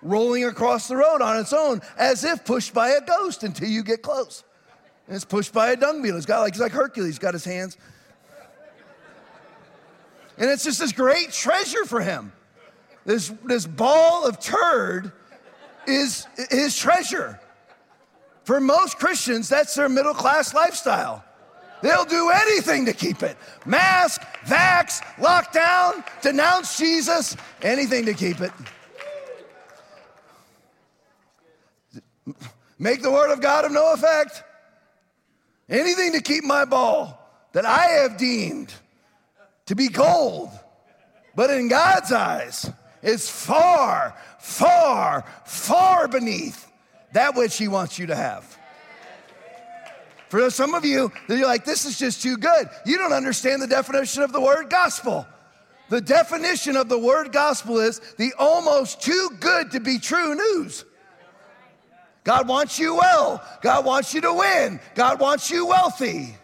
[0.00, 3.82] rolling across the road on its own as if pushed by a ghost until you
[3.82, 4.44] get close.
[5.08, 6.16] And it's pushed by a dung beetle.
[6.16, 7.76] It's got like, he's like Hercules, got his hands.
[10.38, 12.32] And it's just this great treasure for him.
[13.04, 15.10] This, this ball of turd
[15.88, 17.40] is his treasure.
[18.44, 21.24] For most Christians, that's their middle class lifestyle.
[21.82, 23.36] They'll do anything to keep it.
[23.66, 28.52] Mask, vax, lockdown, denounce Jesus, anything to keep it.
[32.78, 34.42] Make the word of God of no effect.
[35.68, 37.18] Anything to keep my ball
[37.52, 38.72] that I have deemed
[39.66, 40.50] to be gold,
[41.34, 42.70] but in God's eyes
[43.02, 46.71] is far, far, far beneath
[47.12, 48.58] that which He wants you to have.
[50.28, 52.70] For some of you, you're like, this is just too good.
[52.86, 55.26] You don't understand the definition of the word gospel.
[55.90, 60.86] The definition of the word gospel is the almost too good to be true news.
[62.24, 63.46] God wants you well.
[63.60, 64.80] God wants you to win.
[64.94, 66.34] God wants you wealthy.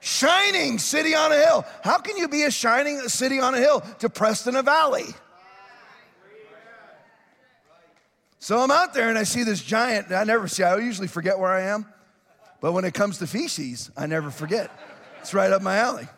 [0.00, 1.64] Shining city on a hill.
[1.82, 5.06] How can you be a shining city on a hill depressed in a valley?
[8.42, 10.10] So I'm out there and I see this giant.
[10.10, 11.86] I never see, I usually forget where I am.
[12.60, 14.68] But when it comes to feces, I never forget.
[15.20, 16.08] It's right up my alley.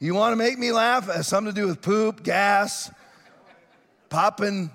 [0.00, 1.08] You want to make me laugh?
[1.08, 2.90] It has something to do with poop, gas,
[4.08, 4.68] popping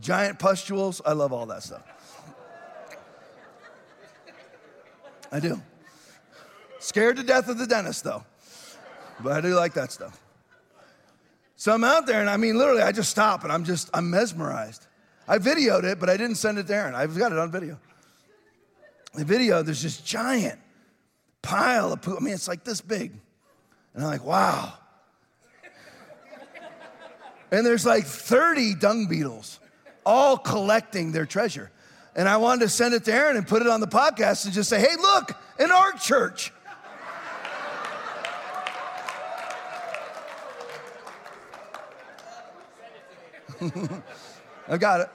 [0.00, 1.00] giant pustules.
[1.06, 1.86] I love all that stuff.
[5.30, 5.62] I do.
[6.80, 8.24] Scared to death of the dentist, though.
[9.20, 10.19] But I do like that stuff.
[11.60, 14.08] So I'm out there, and I mean, literally, I just stop and I'm just, I'm
[14.08, 14.86] mesmerized.
[15.28, 16.94] I videoed it, but I didn't send it to Aaron.
[16.94, 17.78] I've got it on video
[19.12, 20.58] the video, there's this giant
[21.42, 22.16] pile of poop.
[22.18, 23.12] I mean, it's like this big.
[23.92, 24.72] And I'm like, wow.
[27.50, 29.60] and there's like 30 dung beetles
[30.06, 31.70] all collecting their treasure.
[32.16, 34.54] And I wanted to send it to Aaron and put it on the podcast and
[34.54, 36.52] just say, hey, look, an art church.
[44.68, 45.10] I got it.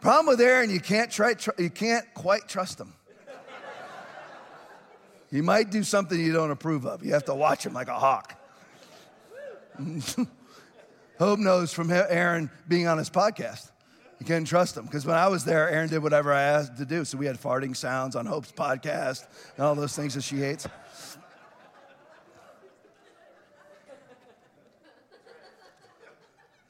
[0.00, 2.94] Problem with Aaron, you can't, try, tr- you can't quite trust him.
[5.30, 7.04] He might do something you don't approve of.
[7.04, 8.34] You have to watch him like a hawk.
[11.18, 13.70] Hope knows from Aaron being on his podcast.
[14.20, 16.84] You can't trust him because when I was there, Aaron did whatever I asked to
[16.84, 17.04] do.
[17.04, 19.26] So we had farting sounds on Hope's podcast
[19.56, 20.66] and all those things that she hates.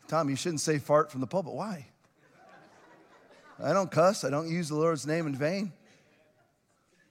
[0.08, 1.52] Tom, you shouldn't say fart from the pulpit.
[1.52, 1.86] Why?
[3.62, 4.24] I don't cuss.
[4.24, 5.70] I don't use the Lord's name in vain.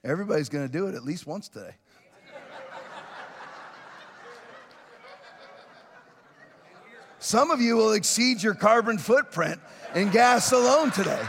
[0.02, 1.76] Everybody's going to do it at least once today.
[7.20, 9.60] Some of you will exceed your carbon footprint
[9.94, 11.22] in gas alone today.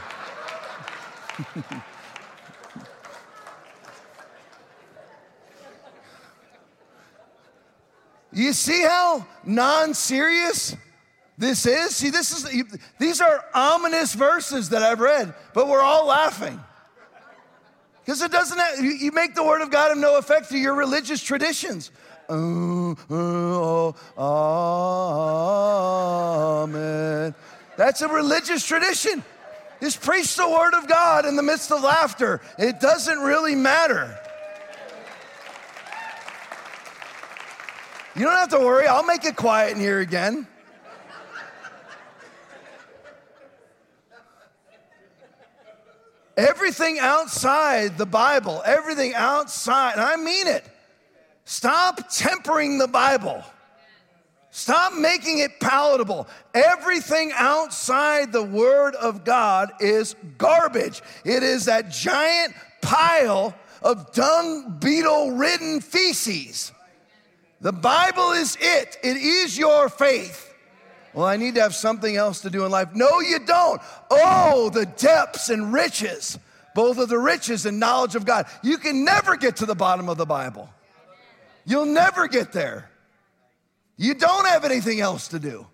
[8.34, 10.76] you see how non serious
[11.39, 11.95] this is?
[11.95, 12.45] See, this is
[12.99, 16.59] these are ominous verses that I've read, but we're all laughing.
[18.03, 20.73] Because it doesn't have, you make the word of God of no effect to your
[20.73, 21.91] religious traditions.
[22.27, 24.23] Oh, oh, oh,
[26.63, 27.33] amen.
[27.77, 29.23] That's a religious tradition.
[29.79, 32.41] Just preach the word of God in the midst of laughter.
[32.57, 34.13] It doesn't really matter.
[38.15, 40.45] You don't have to worry, I'll make it quiet in here again.
[46.39, 50.63] Everything outside the Bible, everything outside, and I mean it,
[51.43, 53.43] stop tempering the Bible.
[54.49, 56.29] Stop making it palatable.
[56.53, 61.01] Everything outside the Word of God is garbage.
[61.25, 66.71] It is that giant pile of dung beetle ridden feces.
[67.59, 70.49] The Bible is it, it is your faith.
[71.14, 72.89] Well, I need to have something else to do in life.
[72.93, 73.82] No, you don't.
[74.12, 76.38] Oh, the depths and riches,
[76.76, 78.45] both of the riches and knowledge of God.
[78.62, 80.70] You can never get to the bottom of the Bible.
[81.66, 82.89] You'll never get there.
[83.97, 85.68] You don't have anything else to do.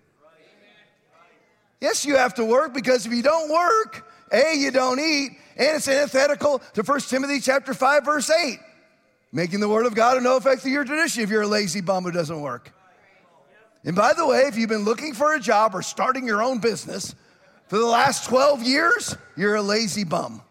[1.80, 5.76] Yes, you have to work because if you don't work, A, you don't eat, and
[5.76, 8.58] it's antithetical to 1 Timothy chapter 5, verse 8.
[9.32, 11.82] Making the word of God of no effect to your tradition if you're a lazy
[11.82, 12.72] bum who doesn't work.
[13.86, 16.58] And by the way, if you've been looking for a job or starting your own
[16.58, 17.14] business
[17.68, 20.42] for the last 12 years, you're a lazy bum.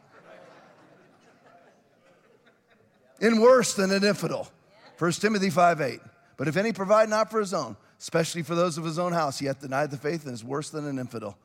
[3.19, 4.49] And worse than an infidel.
[4.97, 5.99] 1 Timothy 5 8.
[6.37, 9.39] But if any provide not for his own, especially for those of his own house,
[9.39, 11.37] he hath denied the faith and is worse than an infidel.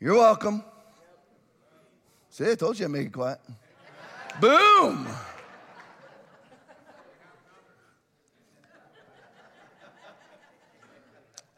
[0.00, 0.64] You're welcome.
[2.30, 3.38] See, I told you I'd make it quiet.
[4.40, 5.06] Boom!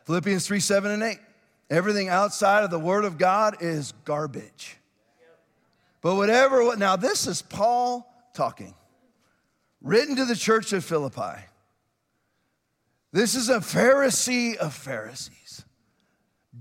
[0.06, 1.18] Philippians 3 7 and 8.
[1.68, 4.76] Everything outside of the Word of God is garbage.
[6.00, 8.74] But whatever, now this is Paul talking,
[9.82, 11.42] written to the church of Philippi.
[13.12, 15.64] This is a Pharisee of Pharisees.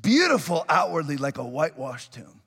[0.01, 2.41] Beautiful outwardly, like a whitewashed tomb.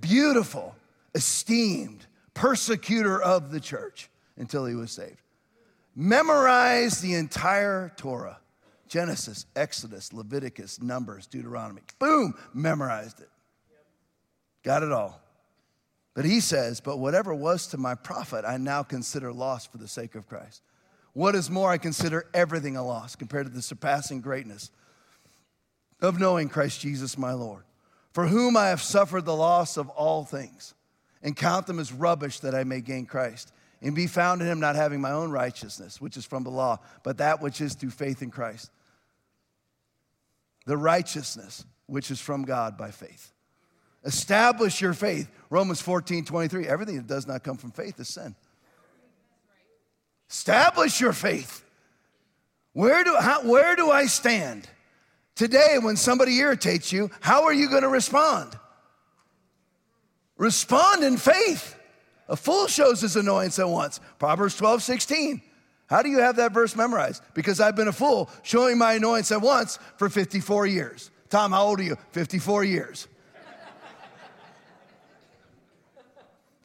[0.00, 0.76] Beautiful,
[1.14, 5.22] esteemed, persecutor of the church until he was saved.
[5.96, 8.38] Memorized the entire Torah
[8.94, 11.82] Genesis, Exodus, Leviticus, Numbers, Deuteronomy.
[11.98, 13.28] Boom, memorized it.
[14.62, 15.20] Got it all.
[16.14, 19.88] But he says, But whatever was to my profit, I now consider loss for the
[19.88, 20.62] sake of Christ.
[21.12, 24.70] What is more, I consider everything a loss compared to the surpassing greatness
[26.00, 27.64] of knowing Christ Jesus my Lord,
[28.12, 30.72] for whom I have suffered the loss of all things,
[31.20, 34.60] and count them as rubbish that I may gain Christ, and be found in him
[34.60, 37.90] not having my own righteousness, which is from the law, but that which is through
[37.90, 38.70] faith in Christ.
[40.66, 43.32] The righteousness which is from God by faith.
[44.04, 45.30] Establish your faith.
[45.50, 46.66] Romans 14, 23.
[46.66, 48.34] Everything that does not come from faith is sin.
[50.30, 51.64] Establish your faith.
[52.72, 54.68] Where do, how, where do I stand?
[55.34, 58.56] Today, when somebody irritates you, how are you going to respond?
[60.36, 61.78] Respond in faith.
[62.28, 64.00] A fool shows his annoyance at once.
[64.18, 65.42] Proverbs 12, 16.
[65.94, 67.22] How do you have that verse memorized?
[67.34, 71.08] Because I've been a fool showing my annoyance at once for 54 years.
[71.30, 71.96] Tom, how old are you?
[72.10, 73.06] 54 years.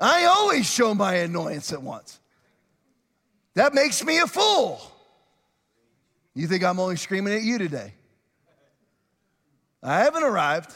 [0.02, 2.20] I always show my annoyance at once.
[3.54, 4.82] That makes me a fool.
[6.34, 7.94] You think I'm only screaming at you today?
[9.84, 10.74] I haven't arrived.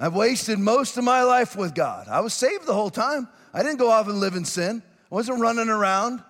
[0.00, 2.08] I've wasted most of my life with God.
[2.08, 3.28] I was saved the whole time.
[3.52, 4.82] I didn't go off and live in sin.
[5.14, 6.24] Wasn't running around.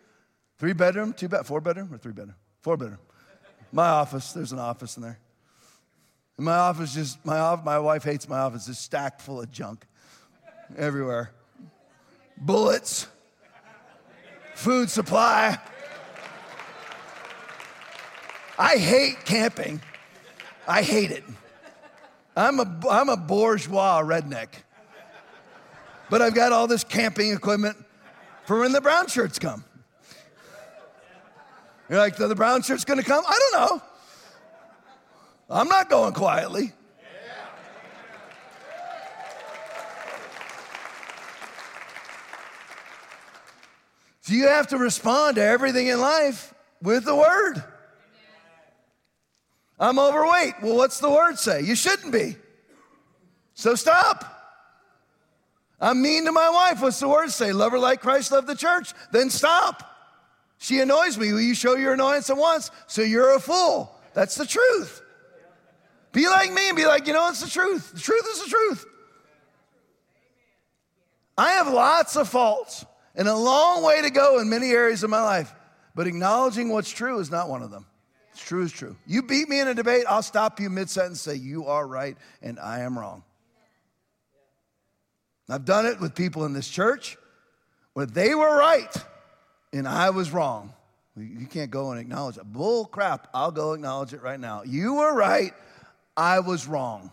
[0.58, 3.00] Three bedroom, two bed, four bedroom, or three bedroom, four bedroom.
[3.72, 4.34] My office.
[4.34, 5.20] There's an office in there.
[6.38, 8.68] And my office just my my wife hates my office.
[8.68, 9.86] It's stacked full of junk
[10.78, 11.32] everywhere.
[12.38, 13.08] Bullets,
[14.56, 15.58] food supply.
[18.58, 19.82] I hate camping.
[20.68, 21.24] I hate it.
[22.36, 24.50] I'm a, I'm a bourgeois redneck.
[26.10, 27.78] But I've got all this camping equipment
[28.46, 29.64] for when the brown shirts come.
[31.90, 33.24] You're like, the brown shirt's gonna come?
[33.28, 33.82] I don't know.
[35.50, 36.72] I'm not going quietly.
[44.30, 46.54] So you have to respond to everything in life
[46.84, 47.64] with the word.
[49.80, 50.54] I'm overweight.
[50.62, 51.62] Well, what's the word say?
[51.62, 52.36] You shouldn't be.
[53.56, 54.24] So stop.
[55.82, 56.80] I'm mean to my wife.
[56.80, 57.52] What's the word say?
[57.52, 58.94] Love her like Christ loved the church.
[59.12, 59.82] Then stop.
[60.60, 61.34] She annoys me.
[61.34, 62.70] Will you show your annoyance at once?
[62.86, 63.92] So you're a fool.
[64.14, 65.02] That's the truth.
[66.12, 67.94] Be like me and be like, you know, it's the truth.
[67.94, 68.86] The truth is the truth.
[71.36, 72.86] I have lots of faults
[73.16, 75.54] and a long way to go in many areas of my life,
[75.96, 77.86] but acknowledging what's true is not one of them.
[78.32, 78.96] It's true is true.
[79.06, 81.86] You beat me in a debate, I'll stop you mid sentence and say, You are
[81.86, 83.24] right and I am wrong.
[85.50, 87.18] I've done it with people in this church
[87.94, 88.96] where they were right
[89.74, 90.74] and I was wrong.
[91.18, 92.46] You can't go and acknowledge it.
[92.46, 93.28] Bull crap.
[93.34, 94.64] I'll go acknowledge it right now.
[94.64, 95.54] You were right.
[96.16, 97.12] I was wrong.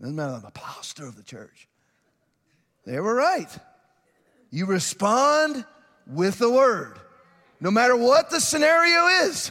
[0.00, 0.34] Doesn't matter.
[0.34, 1.68] I'm the pastor of the church.
[2.84, 3.48] They were right.
[4.54, 5.64] You respond
[6.06, 7.00] with the word,
[7.58, 9.50] no matter what the scenario is.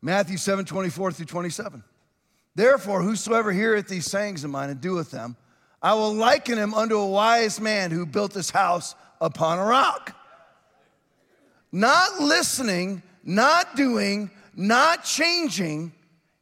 [0.00, 1.84] Matthew 7 24 through 27.
[2.54, 5.36] Therefore, whosoever heareth these sayings of mine and doeth them,
[5.82, 10.16] I will liken him unto a wise man who built his house upon a rock.
[11.70, 15.92] Not listening, not doing, not changing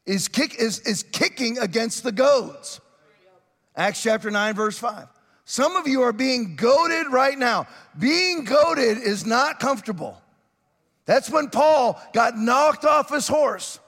[0.07, 2.81] is, kick, is, is kicking against the goads.
[3.79, 5.07] Acts chapter 9, verse 5.
[5.45, 7.69] Some of you are being goaded right now.
[7.97, 10.21] Being goaded is not comfortable.
[11.07, 13.79] That's when Paul got knocked off his horse.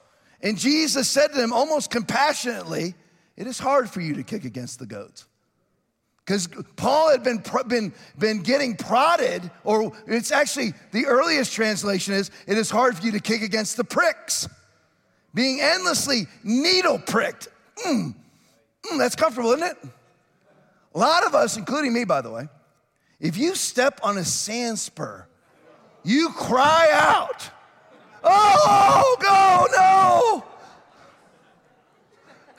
[0.42, 2.94] And Jesus said to him almost compassionately,
[3.36, 5.26] It is hard for you to kick against the goads.
[6.24, 12.30] Because Paul had been, been, been getting prodded, or it's actually the earliest translation is,
[12.46, 14.48] It is hard for you to kick against the pricks.
[15.34, 17.48] Being endlessly needle pricked.
[17.84, 18.14] Mm,
[18.84, 19.76] mm, that's comfortable, isn't it?
[20.94, 22.48] A lot of us, including me, by the way,
[23.20, 25.26] if you step on a sand spur,
[26.02, 27.50] you cry out,
[28.22, 30.44] Oh, go, no.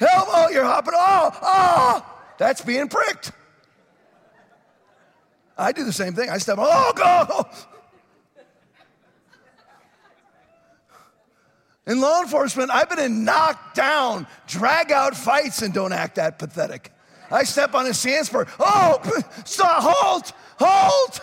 [0.08, 2.06] Help, oh, you're hopping, oh, oh.
[2.38, 3.32] That's being pricked.
[5.58, 6.30] I do the same thing.
[6.30, 7.48] I step, oh, go.
[11.88, 16.92] In law enforcement, I've been in knockdown, drag out fights and don't act that pathetic.
[17.32, 18.46] I step on a sand spur.
[18.60, 19.02] Oh,
[19.46, 21.22] stop, halt, halt.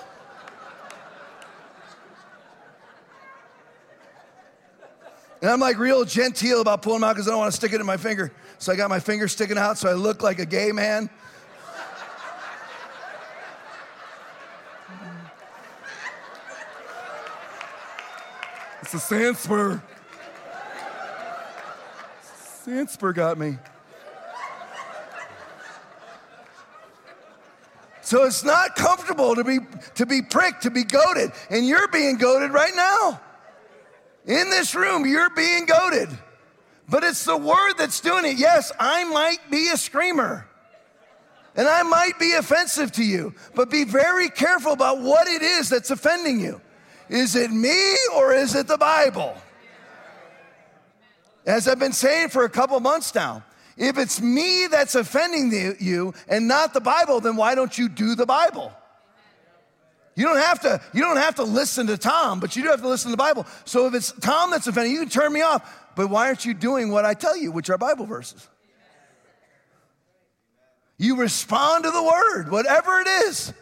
[5.40, 7.72] And I'm like real genteel about pulling them out because I don't want to stick
[7.72, 8.32] it in my finger.
[8.58, 11.08] So I got my finger sticking out so I look like a gay man.
[18.82, 19.80] it's a sand spur.
[22.88, 23.56] Spur got me.
[28.02, 29.58] So it's not comfortable to be
[29.96, 33.20] to be pricked, to be goaded, and you're being goaded right now.
[34.26, 36.08] In this room, you're being goaded.
[36.88, 38.38] But it's the word that's doing it.
[38.38, 40.46] Yes, I might be a screamer.
[41.54, 45.68] And I might be offensive to you, but be very careful about what it is
[45.68, 46.60] that's offending you.
[47.08, 49.34] Is it me or is it the Bible?
[51.48, 53.42] As I've been saying for a couple months now,
[53.78, 58.14] if it's me that's offending you and not the Bible, then why don't you do
[58.14, 58.70] the Bible?
[60.14, 62.82] You don't have to, you don't have to listen to Tom, but you do have
[62.82, 63.46] to listen to the Bible.
[63.64, 65.88] So if it's Tom that's offending, you can turn me off.
[65.96, 68.46] But why aren't you doing what I tell you, which are Bible verses?
[70.98, 73.54] You respond to the word, whatever it is.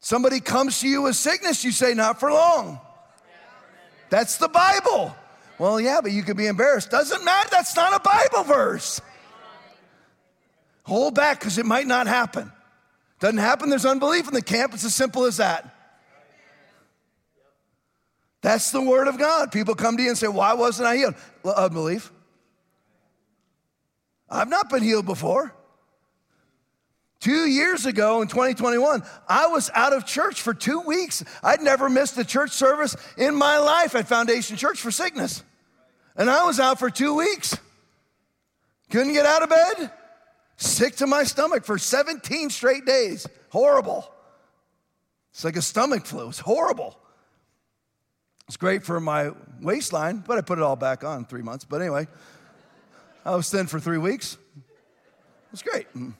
[0.00, 2.80] Somebody comes to you with sickness, you say, not for long.
[4.08, 5.14] That's the Bible.
[5.58, 6.90] Well, yeah, but you could be embarrassed.
[6.90, 7.48] Doesn't matter.
[7.50, 9.00] That's not a Bible verse.
[10.84, 12.52] Hold back because it might not happen.
[13.20, 14.74] Doesn't happen, there's unbelief in the camp.
[14.74, 15.74] It's as simple as that.
[18.42, 19.50] That's the word of God.
[19.52, 21.14] People come to you and say, Why wasn't I healed?
[21.44, 22.12] Unbelief.
[24.28, 25.54] I've not been healed before.
[27.24, 31.24] Two years ago in 2021, I was out of church for two weeks.
[31.42, 35.42] I'd never missed a church service in my life at Foundation Church for sickness.
[36.16, 37.56] And I was out for two weeks.
[38.90, 39.90] Couldn't get out of bed
[40.58, 43.26] sick to my stomach for 17 straight days.
[43.48, 44.06] Horrible.
[45.32, 46.28] It's like a stomach flu.
[46.28, 46.94] It's horrible.
[48.48, 49.30] It's great for my
[49.62, 51.64] waistline, but I put it all back on three months.
[51.64, 52.06] But anyway,
[53.24, 54.34] I was thin for three weeks.
[54.58, 55.90] It was great.
[55.94, 56.12] Mm.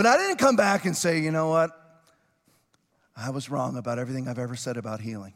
[0.00, 1.78] But I didn't come back and say, you know what?
[3.14, 5.34] I was wrong about everything I've ever said about healing.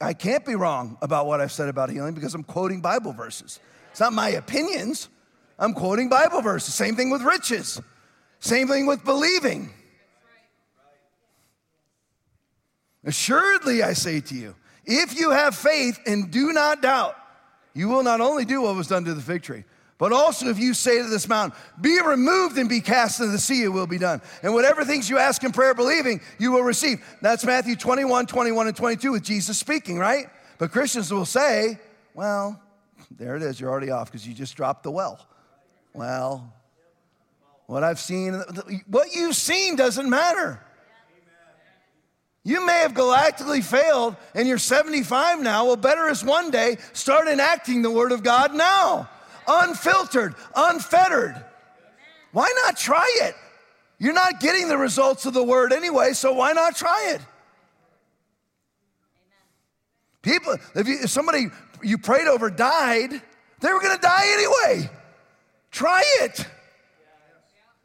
[0.00, 3.60] I can't be wrong about what I've said about healing because I'm quoting Bible verses.
[3.92, 5.08] It's not my opinions.
[5.60, 6.74] I'm quoting Bible verses.
[6.74, 7.80] Same thing with riches.
[8.40, 9.70] Same thing with believing.
[13.04, 17.14] Assuredly, I say to you, If you have faith and do not doubt,
[17.74, 19.62] you will not only do what was done to the fig tree,
[20.02, 23.38] but also if you say to this mountain, Be removed and be cast into the
[23.38, 24.20] sea, it will be done.
[24.42, 27.00] And whatever things you ask in prayer, believing, you will receive.
[27.20, 30.26] That's Matthew 21, 21, and 22 with Jesus speaking, right?
[30.58, 31.78] But Christians will say,
[32.14, 32.60] Well,
[33.16, 35.24] there it is, you're already off because you just dropped the well.
[35.94, 36.52] Well,
[37.66, 38.42] what I've seen,
[38.88, 40.60] what you've seen doesn't matter.
[42.42, 45.66] You may have galactically failed and you're 75 now.
[45.66, 49.08] Well, better is one day start enacting the Word of God now,
[49.46, 51.42] unfiltered, unfettered.
[52.32, 53.34] Why not try it?
[53.98, 57.20] You're not getting the results of the Word anyway, so why not try it?
[60.22, 61.46] People, if, you, if somebody
[61.82, 63.10] you prayed over died,
[63.60, 64.90] they were gonna die anyway.
[65.70, 66.46] Try it.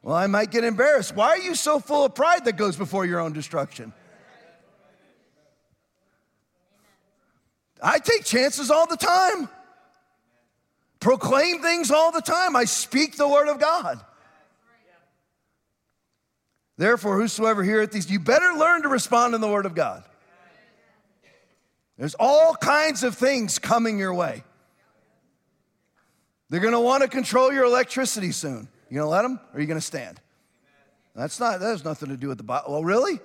[0.01, 1.16] Well, I might get embarrassed.
[1.16, 3.93] Why are you so full of pride that goes before your own destruction?
[7.82, 9.49] I take chances all the time.
[11.00, 12.56] Proclaim things all the time.
[12.56, 14.00] I speak the word of God.
[16.78, 20.04] Therefore, whosoever heareth these, you better learn to respond in the word of God.
[21.98, 24.43] There's all kinds of things coming your way.
[26.50, 28.68] They're gonna wanna control your electricity soon.
[28.89, 30.22] You gonna let them or are you gonna stand?
[31.16, 32.70] That's not, that has nothing to do with the Bible.
[32.70, 33.20] Well, oh, really?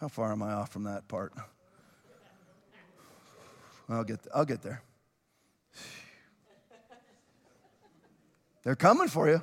[0.00, 1.32] How far am I off from that part?
[3.88, 4.82] I'll get, I'll get there.
[8.64, 9.42] They're coming for you.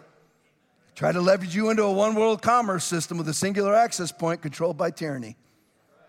[0.96, 4.42] Try to leverage you into a one world commerce system with a singular access point
[4.42, 5.38] controlled by tyranny.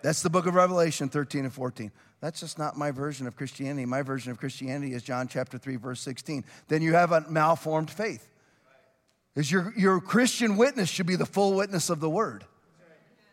[0.03, 1.93] That's the book of Revelation 13 and 14.
[2.21, 3.87] That's just not my version of Christianity.
[3.87, 6.45] My version of Christianity is John chapter 3, verse 16.
[6.69, 8.29] Then you have a malformed faith.
[9.35, 12.45] Is your, your Christian witness should be the full witness of the word,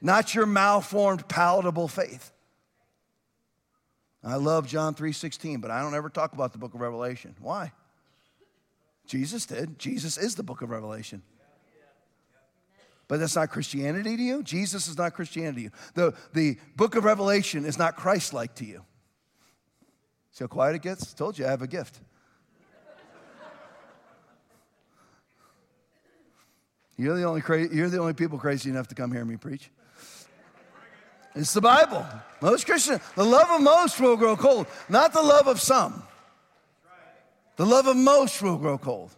[0.01, 2.31] not your malformed, palatable faith.
[4.23, 7.35] I love John 3:16, but I don't ever talk about the book of Revelation.
[7.39, 7.71] Why?
[9.09, 9.79] Jesus did.
[9.79, 11.23] Jesus is the book of Revelation.
[13.07, 14.43] But that's not Christianity to you.
[14.43, 15.71] Jesus is not Christianity to you.
[15.95, 18.85] The, the book of Revelation is not Christ like to you.
[20.31, 21.11] See how quiet it gets?
[21.15, 21.99] Told you I have a gift.
[26.95, 29.71] You're the only, cra- you're the only people crazy enough to come hear me preach.
[31.33, 32.05] It's the Bible.
[32.41, 36.03] Most Christians, the love of most will grow cold, not the love of some.
[37.59, 39.13] The love of most will grow cold.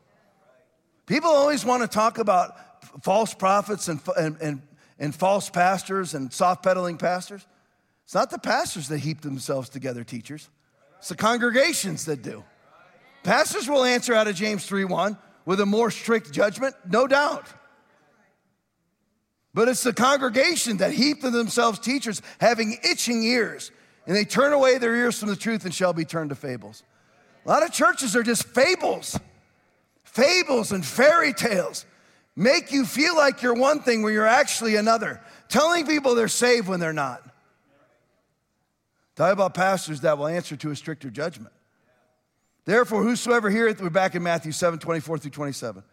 [1.06, 2.56] People always want to talk about
[3.04, 4.62] false prophets and, and, and,
[4.98, 7.46] and false pastors and soft pedaling pastors.
[8.04, 10.50] It's not the pastors that heap themselves together, teachers.
[10.98, 12.44] It's the congregations that do.
[13.22, 17.46] Pastors will answer out of James 3 1 with a more strict judgment, no doubt.
[19.54, 23.72] But it's the congregation that heap themselves teachers having itching ears,
[24.08, 26.82] and they turn away their ears from the truth and shall be turned to fables.
[27.46, 29.20] A lot of churches are just fables,
[30.04, 31.86] fables and fairy tales.
[32.36, 36.68] Make you feel like you're one thing when you're actually another, telling people they're saved
[36.68, 37.24] when they're not.
[39.16, 41.54] Talk about pastors that will answer to a stricter judgment.
[42.66, 45.84] Therefore, whosoever heareth, we're back in Matthew 7 24 through 27.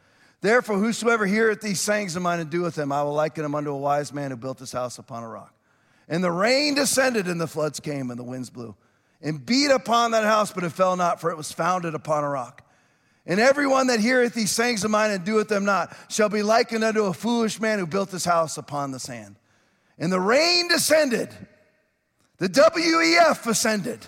[0.41, 3.71] Therefore, whosoever heareth these sayings of mine and doeth them, I will liken him unto
[3.71, 5.53] a wise man who built his house upon a rock.
[6.09, 8.77] And the rain descended, and the floods came, and the winds blew,
[9.21, 12.29] and beat upon that house, but it fell not, for it was founded upon a
[12.29, 12.63] rock.
[13.27, 16.83] And everyone that heareth these sayings of mine and doeth them not shall be likened
[16.83, 19.37] unto a foolish man who built his house upon the sand.
[19.99, 21.29] And the rain descended,
[22.39, 24.07] the WEF ascended,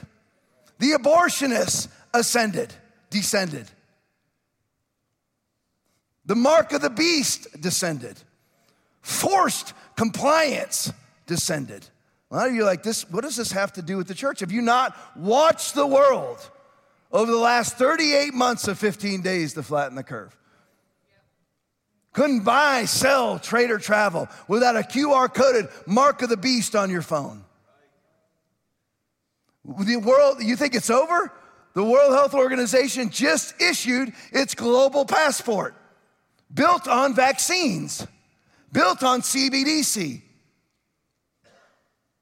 [0.78, 2.72] the abortionists ascended,
[3.10, 3.68] descended.
[6.24, 8.16] The mark of the beast descended.
[9.02, 10.92] Forced compliance
[11.26, 11.89] descended.
[12.30, 14.14] A lot of you are like, this, what does this have to do with the
[14.14, 14.40] church?
[14.40, 16.38] Have you not watched the world
[17.10, 20.36] over the last 38 months of 15 days to flatten the curve?
[22.12, 26.90] Couldn't buy, sell, trade, or travel without a QR coded mark of the beast on
[26.90, 27.44] your phone.
[29.64, 31.32] The world, you think it's over?
[31.74, 35.74] The World Health Organization just issued its global passport
[36.52, 38.06] built on vaccines,
[38.72, 40.22] built on CBDC.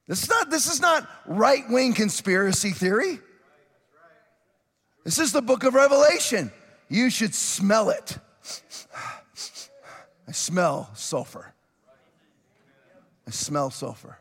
[0.09, 3.21] This is not, this is not right wing conspiracy theory.
[5.05, 6.51] This is the book of Revelation.
[6.89, 8.19] You should smell it.
[10.27, 11.53] I smell sulfur.
[13.27, 14.19] I smell sulfur.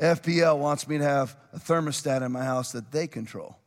[0.00, 3.58] FPL wants me to have a thermostat in my house that they control.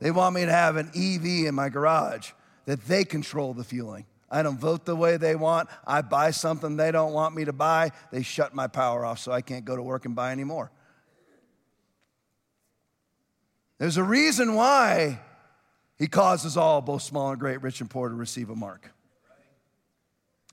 [0.00, 2.30] They want me to have an EV in my garage
[2.64, 4.06] that they control the fueling.
[4.30, 5.68] I don't vote the way they want.
[5.86, 7.90] I buy something they don't want me to buy.
[8.12, 10.70] They shut my power off so I can't go to work and buy anymore.
[13.78, 15.20] There's a reason why
[15.98, 18.92] he causes all, both small and great, rich and poor, to receive a mark.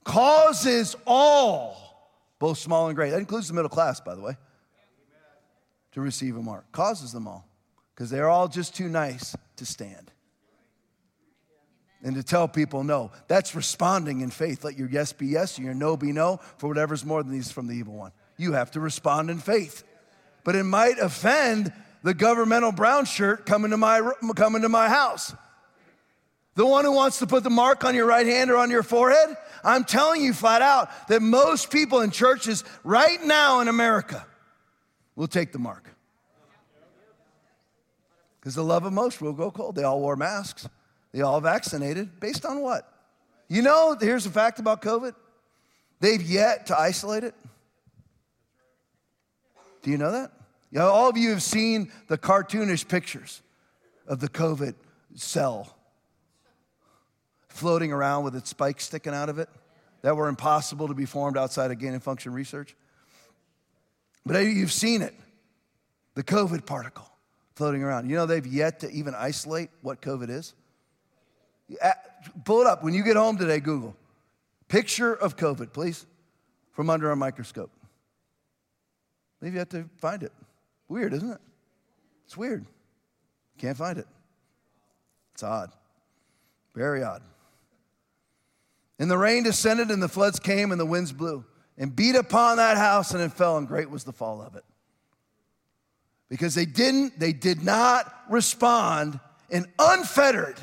[0.02, 4.36] Causes all, both small and great, that includes the middle class, by the way,
[5.92, 6.70] to receive a mark.
[6.72, 7.46] Causes them all,
[7.94, 10.10] because they're all just too nice to stand.
[12.02, 13.10] And to tell people no.
[13.26, 14.62] That's responding in faith.
[14.64, 17.50] Let your yes be yes and your no be no, for whatever's more than these
[17.50, 18.12] from the evil one.
[18.36, 19.82] You have to respond in faith.
[20.44, 21.72] But it might offend
[22.02, 25.34] the governmental brown shirt coming to my, coming to my house.
[26.54, 28.82] The one who wants to put the mark on your right hand or on your
[28.82, 34.26] forehead, I'm telling you flat out that most people in churches right now in America
[35.14, 35.88] will take the mark.
[38.40, 39.74] Because the love of most will go cold.
[39.74, 40.68] They all wore masks,
[41.18, 42.20] they all vaccinated.
[42.20, 42.88] Based on what?
[43.48, 45.16] You know, here's a fact about COVID
[45.98, 47.34] they've yet to isolate it.
[49.82, 50.30] Do you know that?
[50.70, 53.42] You know, all of you have seen the cartoonish pictures
[54.06, 54.74] of the COVID
[55.16, 55.74] cell
[57.48, 59.48] floating around with its spikes sticking out of it
[60.02, 62.76] that were impossible to be formed outside of gain of function research.
[64.24, 65.14] But you've seen it
[66.14, 67.10] the COVID particle
[67.56, 68.08] floating around.
[68.08, 70.54] You know, they've yet to even isolate what COVID is.
[71.82, 71.92] Uh,
[72.44, 72.82] pull it up.
[72.82, 73.96] When you get home today, Google
[74.68, 76.06] picture of COVID, please,
[76.72, 77.70] from under a microscope.
[79.40, 80.32] They've to find it.
[80.88, 81.40] Weird, isn't it?
[82.26, 82.66] It's weird.
[83.56, 84.06] Can't find it.
[85.32, 85.72] It's odd.
[86.74, 87.22] Very odd.
[88.98, 91.44] And the rain descended, and the floods came, and the winds blew,
[91.76, 94.64] and beat upon that house, and it fell, and great was the fall of it.
[96.28, 99.18] Because they didn't, they did not respond
[99.50, 100.58] in unfettered,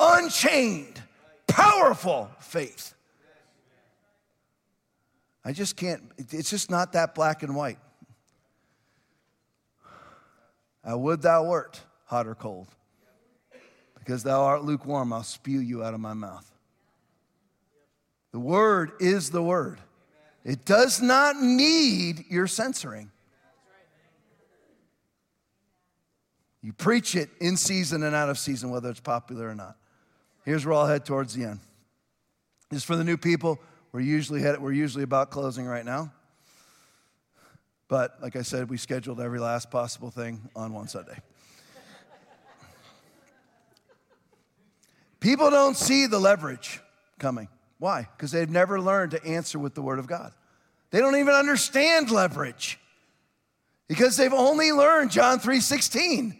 [0.00, 1.00] unchained,
[1.46, 2.94] powerful faith.
[5.44, 7.78] I just can't, it's just not that black and white.
[10.82, 12.68] I would thou wert hot or cold.
[13.98, 16.50] Because thou art lukewarm, I'll spew you out of my mouth.
[18.32, 19.78] The word is the word.
[20.44, 23.10] It does not need your censoring.
[26.62, 29.76] You preach it in season and out of season, whether it's popular or not.
[30.44, 31.60] Here's where I'll head towards the end.
[32.72, 33.58] Just for the new people,
[33.92, 36.12] we're usually, head, we're usually about closing right now.
[37.88, 41.18] But like I said, we scheduled every last possible thing on one Sunday.
[45.18, 46.80] People don't see the leverage
[47.18, 47.48] coming.
[47.78, 48.08] Why?
[48.16, 50.32] Because they've never learned to answer with the Word of God.
[50.90, 52.78] They don't even understand leverage
[53.88, 56.36] because they've only learned John 3:16.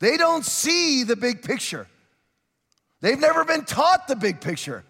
[0.00, 1.86] They don't see the big picture.
[3.00, 4.84] They've never been taught the big picture.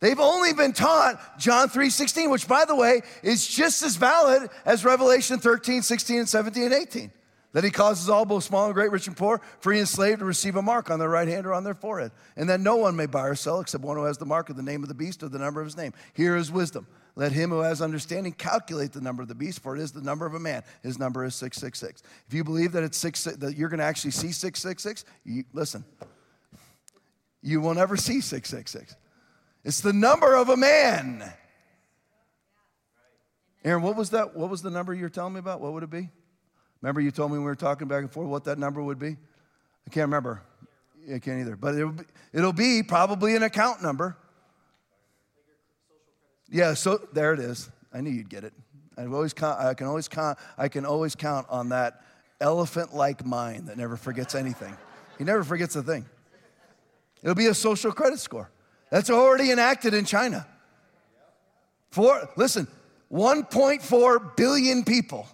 [0.00, 4.84] They've only been taught John 3:16, which by the way is just as valid as
[4.84, 7.12] Revelation 13, 16, and 17 and 18.
[7.52, 10.24] That he causes all, both small and great, rich and poor, free and slave, to
[10.24, 12.10] receive a mark on their right hand or on their forehead.
[12.34, 14.56] And that no one may buy or sell except one who has the mark of
[14.56, 15.92] the name of the beast or the number of his name.
[16.14, 16.86] Here is wisdom.
[17.14, 20.00] Let him who has understanding calculate the number of the beast, for it is the
[20.00, 20.62] number of a man.
[20.82, 22.02] His number is 666.
[22.26, 25.84] If you believe that it's six, that you're going to actually see 666, you, listen,
[27.42, 28.96] you will never see 666.
[29.64, 31.22] It's the number of a man.
[33.64, 34.34] Aaron, what was that?
[34.34, 35.60] What was the number you were telling me about?
[35.60, 36.08] What would it be?
[36.80, 39.16] Remember you told me we were talking back and forth what that number would be?
[39.86, 40.42] I can't remember.
[41.12, 41.56] I can't either.
[41.56, 44.16] But it'll be, it'll be probably an account number.
[46.52, 47.70] Yeah, so there it is.
[47.94, 48.52] I knew you'd get it.
[48.98, 52.02] I've always count, I can always count I can always count on that
[52.42, 54.76] elephant-like mind that never forgets anything.
[55.16, 56.04] He never forgets a thing.
[57.22, 58.50] It'll be a social credit score.
[58.90, 60.46] That's already enacted in China.
[61.90, 62.66] For, listen,
[63.10, 65.26] 1.4 billion people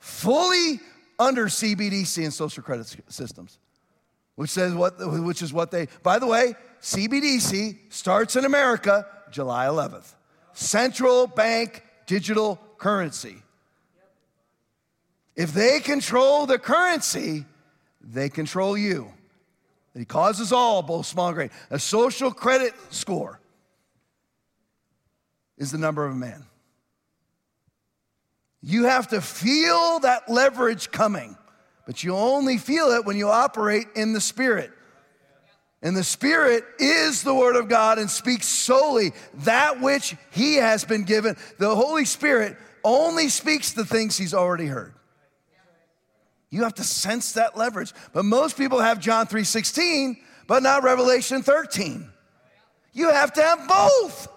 [0.00, 0.80] fully
[1.18, 3.58] under CBDC and social credit systems,
[4.34, 5.86] which says what, which is what they.
[6.02, 10.14] By the way, CBDC starts in America July 11th.
[10.52, 13.36] Central bank digital currency.
[15.34, 17.46] If they control the currency,
[18.00, 19.12] they control you
[19.94, 21.50] he causes all, both small and great.
[21.70, 23.40] A social credit score
[25.58, 26.44] is the number of a man.
[28.62, 31.36] You have to feel that leverage coming,
[31.84, 34.70] but you only feel it when you operate in the Spirit.
[35.82, 40.84] And the Spirit is the Word of God and speaks solely that which He has
[40.84, 41.36] been given.
[41.58, 44.94] The Holy Spirit only speaks the things He's already heard.
[46.50, 47.92] You have to sense that leverage.
[48.12, 52.08] But most people have John 3:16, but not Revelation 13.
[52.92, 54.28] You have to have both.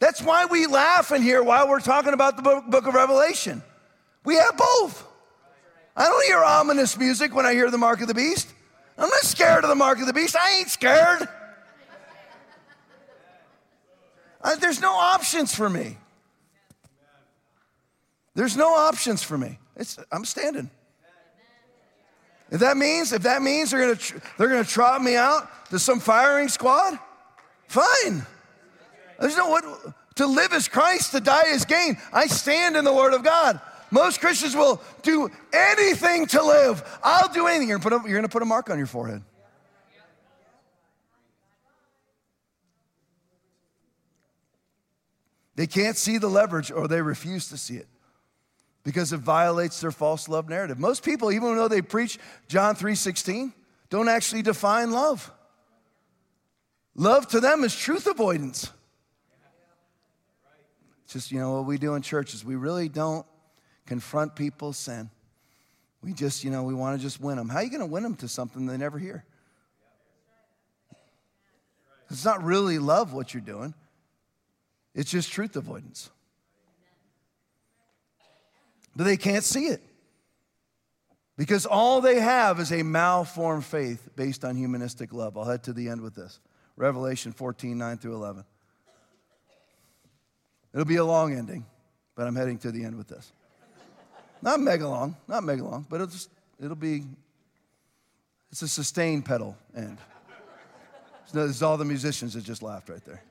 [0.00, 3.62] That's why we laugh in here while we're talking about the book, book of Revelation.
[4.24, 5.06] We have both.
[5.96, 8.48] I don't hear ominous music when I hear the mark of the beast.
[9.00, 10.36] I'm not scared of the mark of the beast.
[10.36, 11.26] I ain't scared.
[14.42, 15.96] Uh, there's no options for me.
[18.34, 19.58] There's no options for me.
[19.76, 20.70] It's, I'm standing.
[22.50, 25.98] If that means, if that means they're gonna, they're gonna trot me out to some
[25.98, 26.98] firing squad,
[27.68, 28.26] fine.
[29.18, 29.64] There's no what
[30.16, 31.96] to live is Christ, to die is gain.
[32.12, 33.60] I stand in the Word of God.
[33.90, 36.82] Most Christians will do anything to live.
[37.02, 37.68] I'll do anything.
[37.68, 39.22] You're you're gonna put a mark on your forehead.
[45.56, 47.86] They can't see the leverage or they refuse to see it
[48.82, 50.78] because it violates their false love narrative.
[50.78, 52.18] Most people, even though they preach
[52.48, 53.52] John 3:16,
[53.90, 55.30] don't actually define love.
[56.94, 58.70] Love to them is truth avoidance.
[61.04, 63.26] It's just, you know, what we do in church is we really don't
[63.86, 65.10] confront people's sin.
[66.02, 67.48] We just, you know, we want to just win them.
[67.48, 69.24] How are you going to win them to something they never hear?
[72.10, 73.74] It's not really love what you're doing.
[74.94, 76.10] It's just truth avoidance.
[78.96, 79.82] But they can't see it.
[81.36, 85.38] Because all they have is a malformed faith based on humanistic love.
[85.38, 86.40] I'll head to the end with this
[86.76, 88.44] Revelation 14, 9 through 11.
[90.74, 91.66] It'll be a long ending,
[92.14, 93.32] but I'm heading to the end with this.
[94.42, 96.30] Not mega long, not mega long, but it'll just,
[96.62, 97.04] it'll be,
[98.50, 99.98] it's a sustained pedal end.
[101.26, 103.22] So all the musicians that just laughed right there.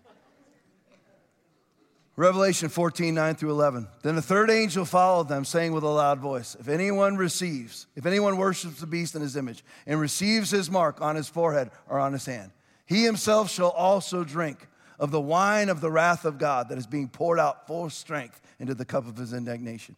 [2.15, 3.87] Revelation 14, 9 through 11.
[4.03, 8.05] Then the third angel followed them, saying with a loud voice, If anyone receives, if
[8.05, 11.97] anyone worships the beast in his image, and receives his mark on his forehead or
[11.97, 12.51] on his hand,
[12.85, 14.67] he himself shall also drink
[14.99, 18.41] of the wine of the wrath of God that is being poured out full strength
[18.59, 19.95] into the cup of his indignation.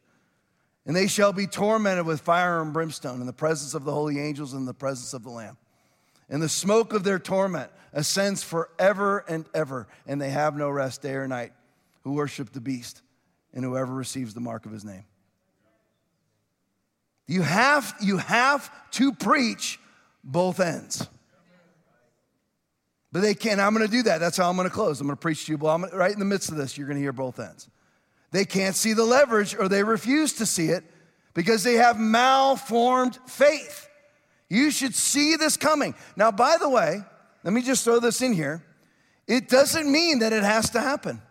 [0.85, 4.19] And they shall be tormented with fire and brimstone in the presence of the holy
[4.19, 5.57] angels and in the presence of the Lamb.
[6.29, 11.01] And the smoke of their torment ascends forever and ever, and they have no rest
[11.01, 11.51] day or night
[12.03, 13.01] who worship the beast
[13.53, 15.03] and whoever receives the mark of his name.
[17.27, 19.79] You have, you have to preach
[20.23, 21.07] both ends.
[23.11, 23.59] But they can't.
[23.59, 24.19] I'm going to do that.
[24.19, 25.01] That's how I'm going to close.
[25.01, 25.57] I'm going to preach to you.
[25.57, 27.69] Well, right in the midst of this, you're going to hear both ends.
[28.31, 30.83] They can't see the leverage or they refuse to see it
[31.33, 33.89] because they have malformed faith.
[34.49, 35.95] You should see this coming.
[36.15, 37.01] Now, by the way,
[37.43, 38.63] let me just throw this in here.
[39.27, 41.21] It doesn't mean that it has to happen.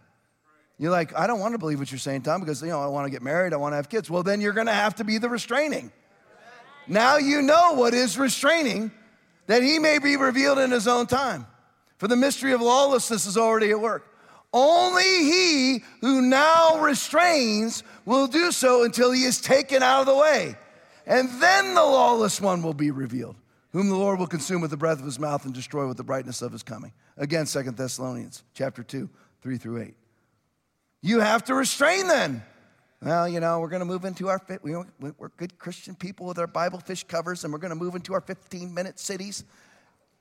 [0.79, 2.87] You're like, I don't want to believe what you're saying, Tom, because you know I
[2.87, 4.09] want to get married, I want to have kids.
[4.09, 5.93] Well, then you're going to have to be the restraining.
[6.89, 8.91] Now you know what is restraining,
[9.47, 11.47] that he may be revealed in his own time.
[11.99, 14.10] For the mystery of lawlessness is already at work.
[14.53, 20.17] Only he who now restrains will do so until he is taken out of the
[20.17, 20.57] way.
[21.07, 23.37] And then the lawless one will be revealed,
[23.73, 26.05] whom the Lord will consume with the breath of his mouth and destroy with the
[26.05, 26.93] brightness of his coming.
[27.17, 29.09] Again, Second Thessalonians chapter 2,
[29.43, 29.95] 3 through 8.
[31.03, 32.43] You have to restrain then.
[33.03, 36.47] Well, you know, we're going to move into our, we're good Christian people with our
[36.47, 39.45] Bible fish covers, and we're going to move into our 15 minute cities.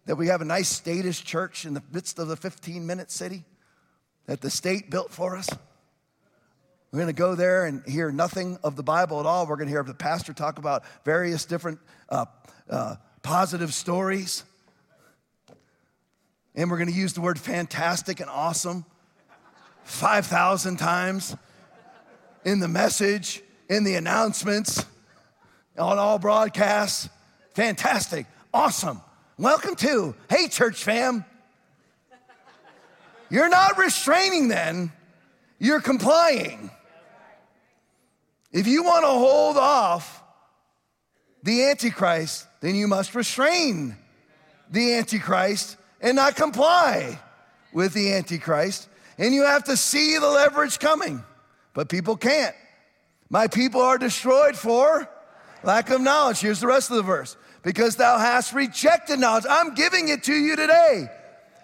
[0.06, 3.44] That we have a nice statist church in the midst of the 15 minute city
[4.30, 5.50] that the state built for us.
[6.92, 9.48] We're going to go there and hear nothing of the Bible at all.
[9.48, 12.26] We're going to hear the pastor talk about various different uh,
[12.70, 14.44] uh, positive stories.
[16.54, 18.86] And we're going to use the word fantastic and awesome
[19.86, 21.36] 5,000 times
[22.46, 24.86] in the message, in the announcements,
[25.76, 27.10] on all broadcasts.
[27.56, 29.02] Fantastic, awesome.
[29.40, 31.26] Welcome to, hey, church fam.
[33.30, 34.92] You're not restraining then,
[35.60, 36.72] you're complying.
[38.52, 40.24] If you want to hold off
[41.44, 43.96] the Antichrist, then you must restrain
[44.72, 47.20] the Antichrist and not comply
[47.72, 51.24] with the Antichrist and you have to see the leverage coming.
[51.74, 52.56] But people can't.
[53.30, 55.08] My people are destroyed for
[55.62, 56.40] lack of knowledge.
[56.40, 57.36] Here's the rest of the verse.
[57.62, 59.44] Because thou hast rejected knowledge.
[59.48, 61.10] I'm giving it to you today.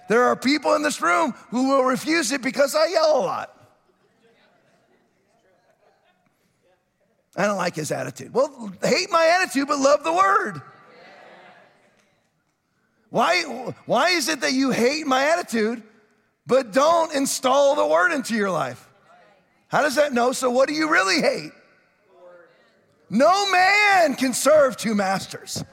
[0.08, 3.52] There are people in this room who will refuse it because I yell a lot.
[7.36, 8.34] I don't like his attitude.
[8.34, 10.62] Well, hate my attitude, but love the word.
[13.10, 13.42] Why,
[13.86, 15.84] why is it that you hate my attitude,
[16.48, 18.88] but don't install the word into your life.
[19.68, 20.32] How does that know?
[20.32, 21.52] So, what do you really hate?
[23.10, 25.64] No man can serve two masters.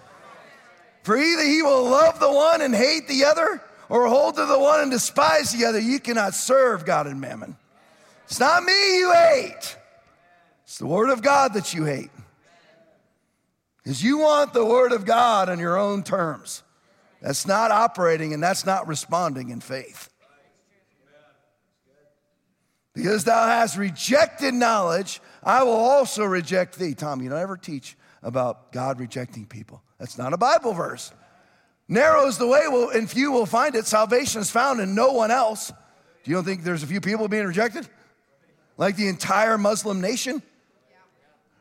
[1.02, 3.60] For either he will love the one and hate the other,
[3.92, 5.78] or hold to the one and despise the other.
[5.78, 7.58] You cannot serve God and mammon.
[8.24, 9.76] It's not me you hate,
[10.64, 12.10] it's the word of God that you hate.
[13.76, 16.62] Because you want the word of God on your own terms.
[17.20, 20.08] That's not operating and that's not responding in faith.
[22.94, 26.94] Because thou hast rejected knowledge, I will also reject thee.
[26.94, 29.82] Tom, you don't ever teach about God rejecting people.
[29.98, 31.12] That's not a Bible verse.
[31.88, 33.86] Narrow is the way, will, and few will find it.
[33.86, 35.68] Salvation is found in no one else.
[35.68, 37.88] Do you don't think there's a few people being rejected?
[38.76, 40.42] Like the entire Muslim nation?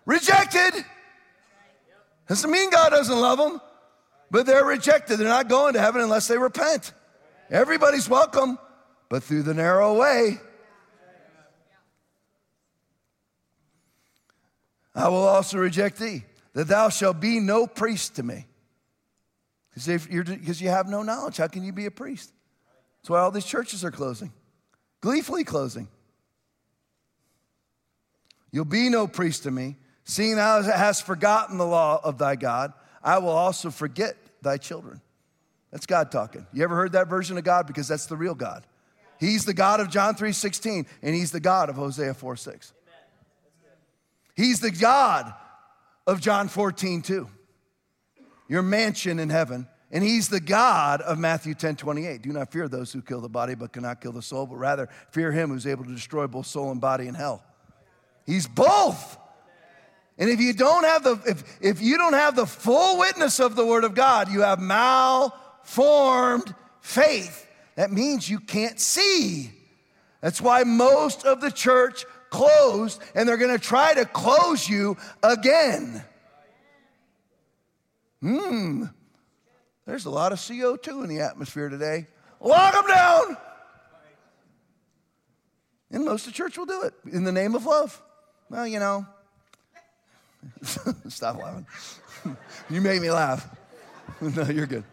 [0.05, 0.85] Rejected.
[2.27, 3.59] Doesn't mean God doesn't love them,
[4.29, 5.17] but they're rejected.
[5.17, 6.93] They're not going to heaven unless they repent.
[7.49, 8.57] Everybody's welcome,
[9.09, 10.39] but through the narrow way.
[14.95, 18.45] I will also reject thee, that thou shalt be no priest to me.
[19.73, 21.37] Because you have no knowledge.
[21.37, 22.31] How can you be a priest?
[23.01, 24.31] That's why all these churches are closing,
[24.99, 25.87] gleefully closing.
[28.51, 32.73] You'll be no priest to me, seeing thou hast forgotten the law of thy God.
[33.01, 35.01] I will also forget thy children.
[35.71, 36.45] That's God talking.
[36.51, 37.65] You ever heard that version of God?
[37.65, 38.65] Because that's the real God.
[39.19, 42.73] He's the God of John 3 16, and he's the God of Hosea 4 6.
[44.35, 45.33] He's the God
[46.05, 47.29] of John 14 2
[48.51, 49.65] your mansion in heaven.
[49.93, 52.21] And he's the God of Matthew 10 28.
[52.21, 54.89] Do not fear those who kill the body but cannot kill the soul, but rather
[55.09, 57.41] fear him who's able to destroy both soul and body in hell.
[58.25, 59.17] He's both.
[60.17, 63.55] And if you don't have the if, if you don't have the full witness of
[63.55, 67.47] the word of God, you have malformed faith.
[67.75, 69.51] That means you can't see.
[70.19, 76.03] That's why most of the church closed, and they're gonna try to close you again.
[78.21, 78.85] Hmm,
[79.85, 82.07] there's a lot of CO2 in the atmosphere today.
[82.39, 83.37] Lock them down.
[85.91, 88.01] And most of the church will do it in the name of love.
[88.49, 89.05] Well, you know,
[91.07, 91.65] stop laughing.
[92.69, 93.47] you made me laugh.
[94.21, 94.83] no, you're good.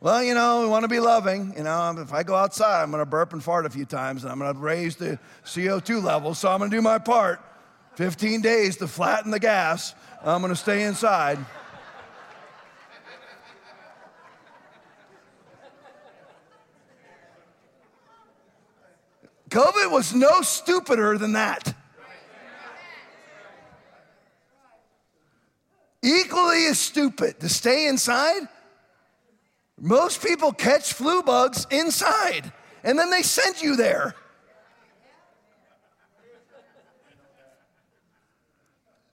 [0.00, 1.54] well, you know, we want to be loving.
[1.56, 4.24] You know, if I go outside, I'm going to burp and fart a few times,
[4.24, 7.40] and I'm going to raise the CO2 level, so I'm going to do my part.
[7.98, 9.92] 15 days to flatten the gas.
[10.22, 11.36] I'm going to stay inside.
[19.50, 21.74] COVID was no stupider than that.
[26.00, 28.42] Equally as stupid to stay inside.
[29.76, 32.52] Most people catch flu bugs inside
[32.84, 34.14] and then they send you there.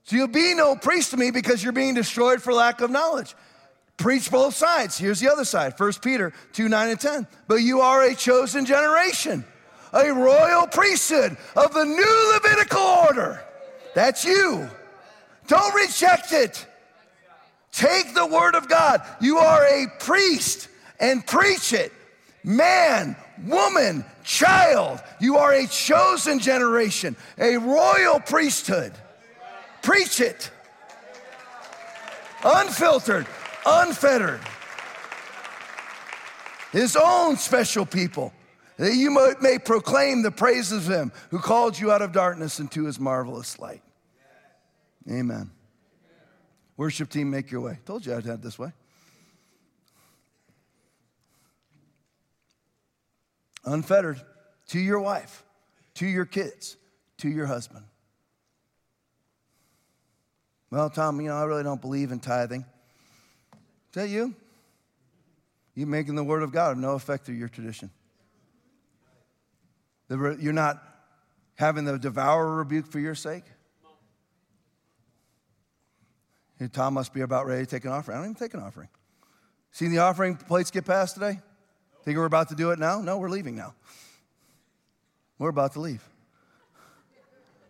[0.06, 3.34] So you'll be no priest to me because you're being destroyed for lack of knowledge.
[3.96, 4.96] Preach both sides.
[4.96, 7.26] Here's the other side 1 Peter 2 9 and 10.
[7.48, 9.44] But you are a chosen generation,
[9.92, 13.42] a royal priesthood of the new Levitical order.
[13.96, 14.70] That's you.
[15.48, 16.64] Don't reject it.
[17.72, 19.02] Take the word of God.
[19.20, 20.68] You are a priest
[21.00, 21.92] and preach it.
[22.44, 28.92] Man, woman, child, you are a chosen generation, a royal priesthood.
[29.86, 30.50] Preach it.
[32.44, 33.24] Unfiltered,
[33.64, 34.40] unfettered.
[36.72, 38.32] His own special people,
[38.78, 42.84] that you may proclaim the praises of him who called you out of darkness into
[42.84, 43.80] his marvelous light.
[45.08, 45.52] Amen.
[46.76, 47.78] Worship team, make your way.
[47.86, 48.72] Told you I'd head this way.
[53.64, 54.20] Unfettered
[54.70, 55.44] to your wife,
[55.94, 56.76] to your kids,
[57.18, 57.84] to your husband.
[60.76, 62.60] Well, Tom, you know, I really don't believe in tithing.
[62.60, 64.34] Is that you?
[65.74, 67.90] You making the word of God of no effect through your tradition.
[70.10, 70.82] You're not
[71.54, 73.44] having the devourer rebuke for your sake.
[76.58, 78.18] Hey, Tom must be about ready to take an offering.
[78.18, 78.88] I don't even take an offering.
[79.70, 81.40] See the offering plates get passed today?
[82.04, 83.00] Think we're about to do it now?
[83.00, 83.74] No, we're leaving now.
[85.38, 86.06] We're about to leave.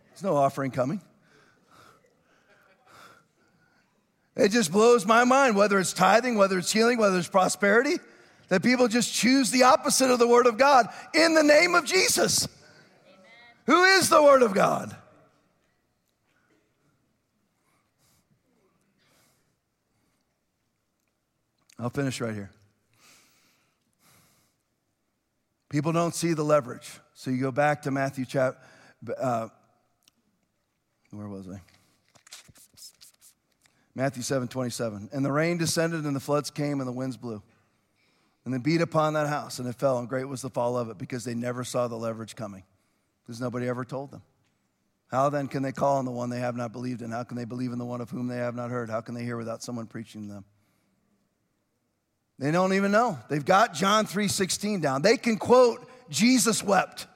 [0.09, 0.99] There's no offering coming.
[4.37, 7.95] It just blows my mind, whether it's tithing, whether it's healing, whether it's prosperity,
[8.49, 11.85] that people just choose the opposite of the Word of God in the name of
[11.85, 12.47] Jesus,
[13.07, 13.25] Amen.
[13.65, 14.95] who is the Word of God.
[21.79, 22.51] I'll finish right here.
[25.69, 26.89] People don't see the leverage.
[27.13, 28.59] So you go back to Matthew chapter,
[29.19, 29.49] uh,
[31.11, 31.59] where was I?
[33.97, 35.09] Matthew 7 27.
[35.11, 37.41] And the rain descended, and the floods came, and the winds blew.
[38.45, 40.91] And they beat upon that house, and it fell, and great was the fall of
[40.91, 42.63] it, because they never saw the leverage coming,
[43.25, 44.21] because nobody ever told them.
[45.07, 47.09] How then can they call on the one they have not believed in?
[47.09, 48.91] How can they believe in the one of whom they have not heard?
[48.91, 50.45] How can they hear without someone preaching to them?
[52.37, 53.17] They don't even know.
[53.31, 55.01] They've got John 3:16 down.
[55.01, 57.07] They can quote Jesus wept.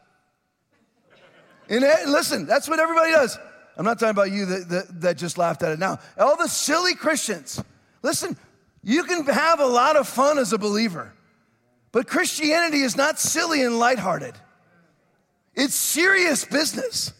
[1.69, 3.37] And listen, that's what everybody does.
[3.81, 5.97] I'm not talking about you that, that, that just laughed at it now.
[6.15, 7.63] All the silly Christians.
[8.03, 8.37] Listen,
[8.83, 11.11] you can have a lot of fun as a believer,
[11.91, 14.35] but Christianity is not silly and lighthearted.
[15.55, 17.11] It's serious business.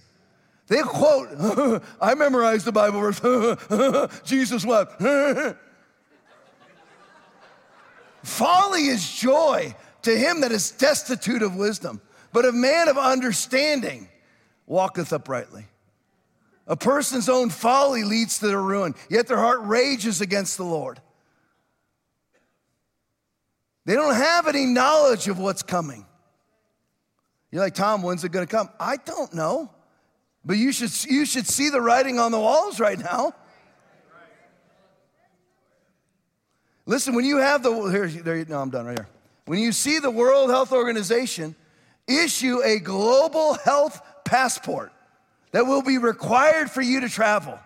[0.67, 1.29] They quote,
[1.99, 5.01] I memorized the Bible verse, Jesus wept.
[8.21, 9.73] Folly is joy
[10.03, 12.01] to him that is destitute of wisdom,
[12.31, 14.09] but a man of understanding
[14.67, 15.65] walketh uprightly.
[16.67, 21.01] A person's own folly leads to their ruin, yet their heart rages against the Lord.
[23.85, 26.05] They don't have any knowledge of what's coming.
[27.51, 28.69] You're like, Tom, when's it gonna come?
[28.79, 29.71] I don't know.
[30.45, 33.33] But you should, you should see the writing on the walls right now.
[36.85, 39.07] Listen, when you have the, here, there, no, I'm done right here.
[39.45, 41.55] When you see the World Health Organization
[42.07, 44.91] issue a global health passport
[45.51, 47.59] that will be required for you to travel,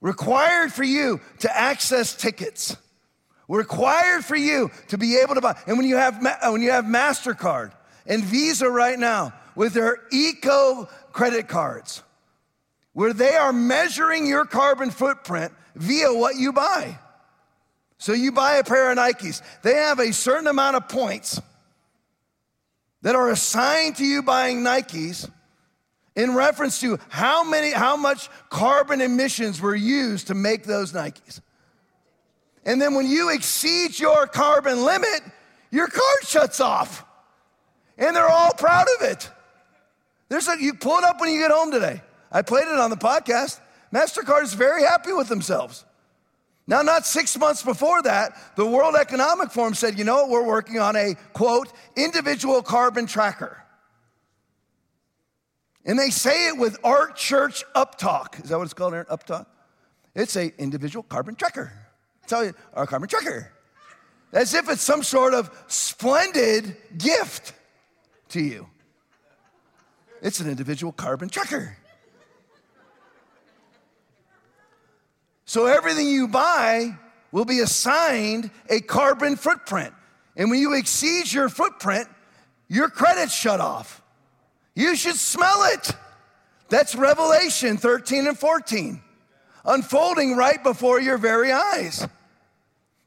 [0.00, 2.76] required for you to access tickets,
[3.48, 5.56] required for you to be able to buy.
[5.66, 7.72] And when you have, uh, when you have MasterCard
[8.06, 12.02] and Visa right now with their eco credit cards,
[12.92, 16.98] where they are measuring your carbon footprint via what you buy.
[17.98, 21.40] So you buy a pair of Nikes, they have a certain amount of points
[23.02, 25.30] that are assigned to you buying Nikes
[26.16, 31.40] in reference to how many how much carbon emissions were used to make those Nikes.
[32.64, 35.20] And then when you exceed your carbon limit,
[35.70, 37.04] your card shuts off.
[37.98, 39.30] And they're all proud of it.
[40.28, 42.02] There's a, you pull it up when you get home today.
[42.32, 43.60] I played it on the podcast.
[43.94, 45.84] MasterCard is very happy with themselves.
[46.66, 50.46] Now, not six months before that, the World Economic Forum said, you know what, we're
[50.46, 53.62] working on a quote, individual carbon tracker.
[55.86, 58.42] And they say it with art church uptalk.
[58.42, 59.06] Is that what it's called, Aaron?
[59.06, 59.46] Uptalk?
[60.16, 61.72] It's a individual carbon tracker.
[62.26, 63.52] Tell you, our carbon tracker.
[64.32, 67.52] As if it's some sort of splendid gift
[68.30, 68.68] to you.
[70.20, 71.76] It's an individual carbon tracker.
[75.44, 76.98] So everything you buy
[77.30, 79.94] will be assigned a carbon footprint.
[80.36, 82.08] And when you exceed your footprint,
[82.68, 84.02] your credit's shut off.
[84.76, 85.90] You should smell it.
[86.68, 89.00] That's Revelation 13 and 14,
[89.64, 92.06] unfolding right before your very eyes.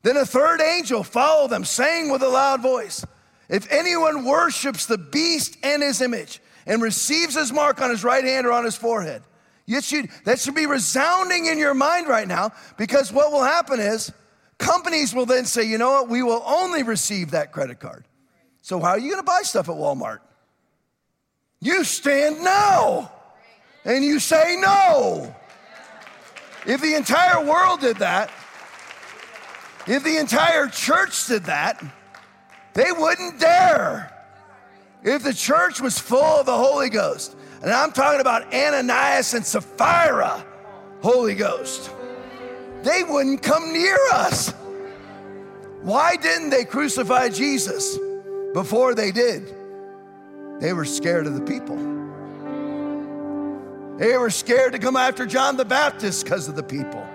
[0.01, 3.05] Then a third angel followed them, saying with a loud voice,
[3.49, 8.23] If anyone worships the beast and his image and receives his mark on his right
[8.23, 9.21] hand or on his forehead,
[9.67, 13.79] you should, that should be resounding in your mind right now because what will happen
[13.79, 14.11] is
[14.57, 18.05] companies will then say, you know what, we will only receive that credit card.
[18.63, 20.19] So, how are you going to buy stuff at Walmart?
[21.61, 23.11] You stand no
[23.85, 25.35] and you say no.
[26.65, 28.29] If the entire world did that,
[29.87, 31.83] if the entire church did that,
[32.73, 34.13] they wouldn't dare.
[35.03, 39.45] If the church was full of the Holy Ghost, and I'm talking about Ananias and
[39.45, 40.45] Sapphira,
[41.01, 41.91] Holy Ghost.
[42.83, 44.51] They wouldn't come near us.
[45.81, 47.97] Why didn't they crucify Jesus
[48.53, 49.53] before they did?
[50.59, 51.77] They were scared of the people.
[53.97, 57.05] They were scared to come after John the Baptist because of the people.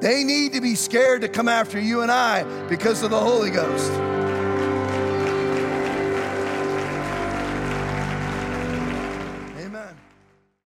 [0.00, 3.50] They need to be scared to come after you and I because of the Holy
[3.50, 4.23] Ghost.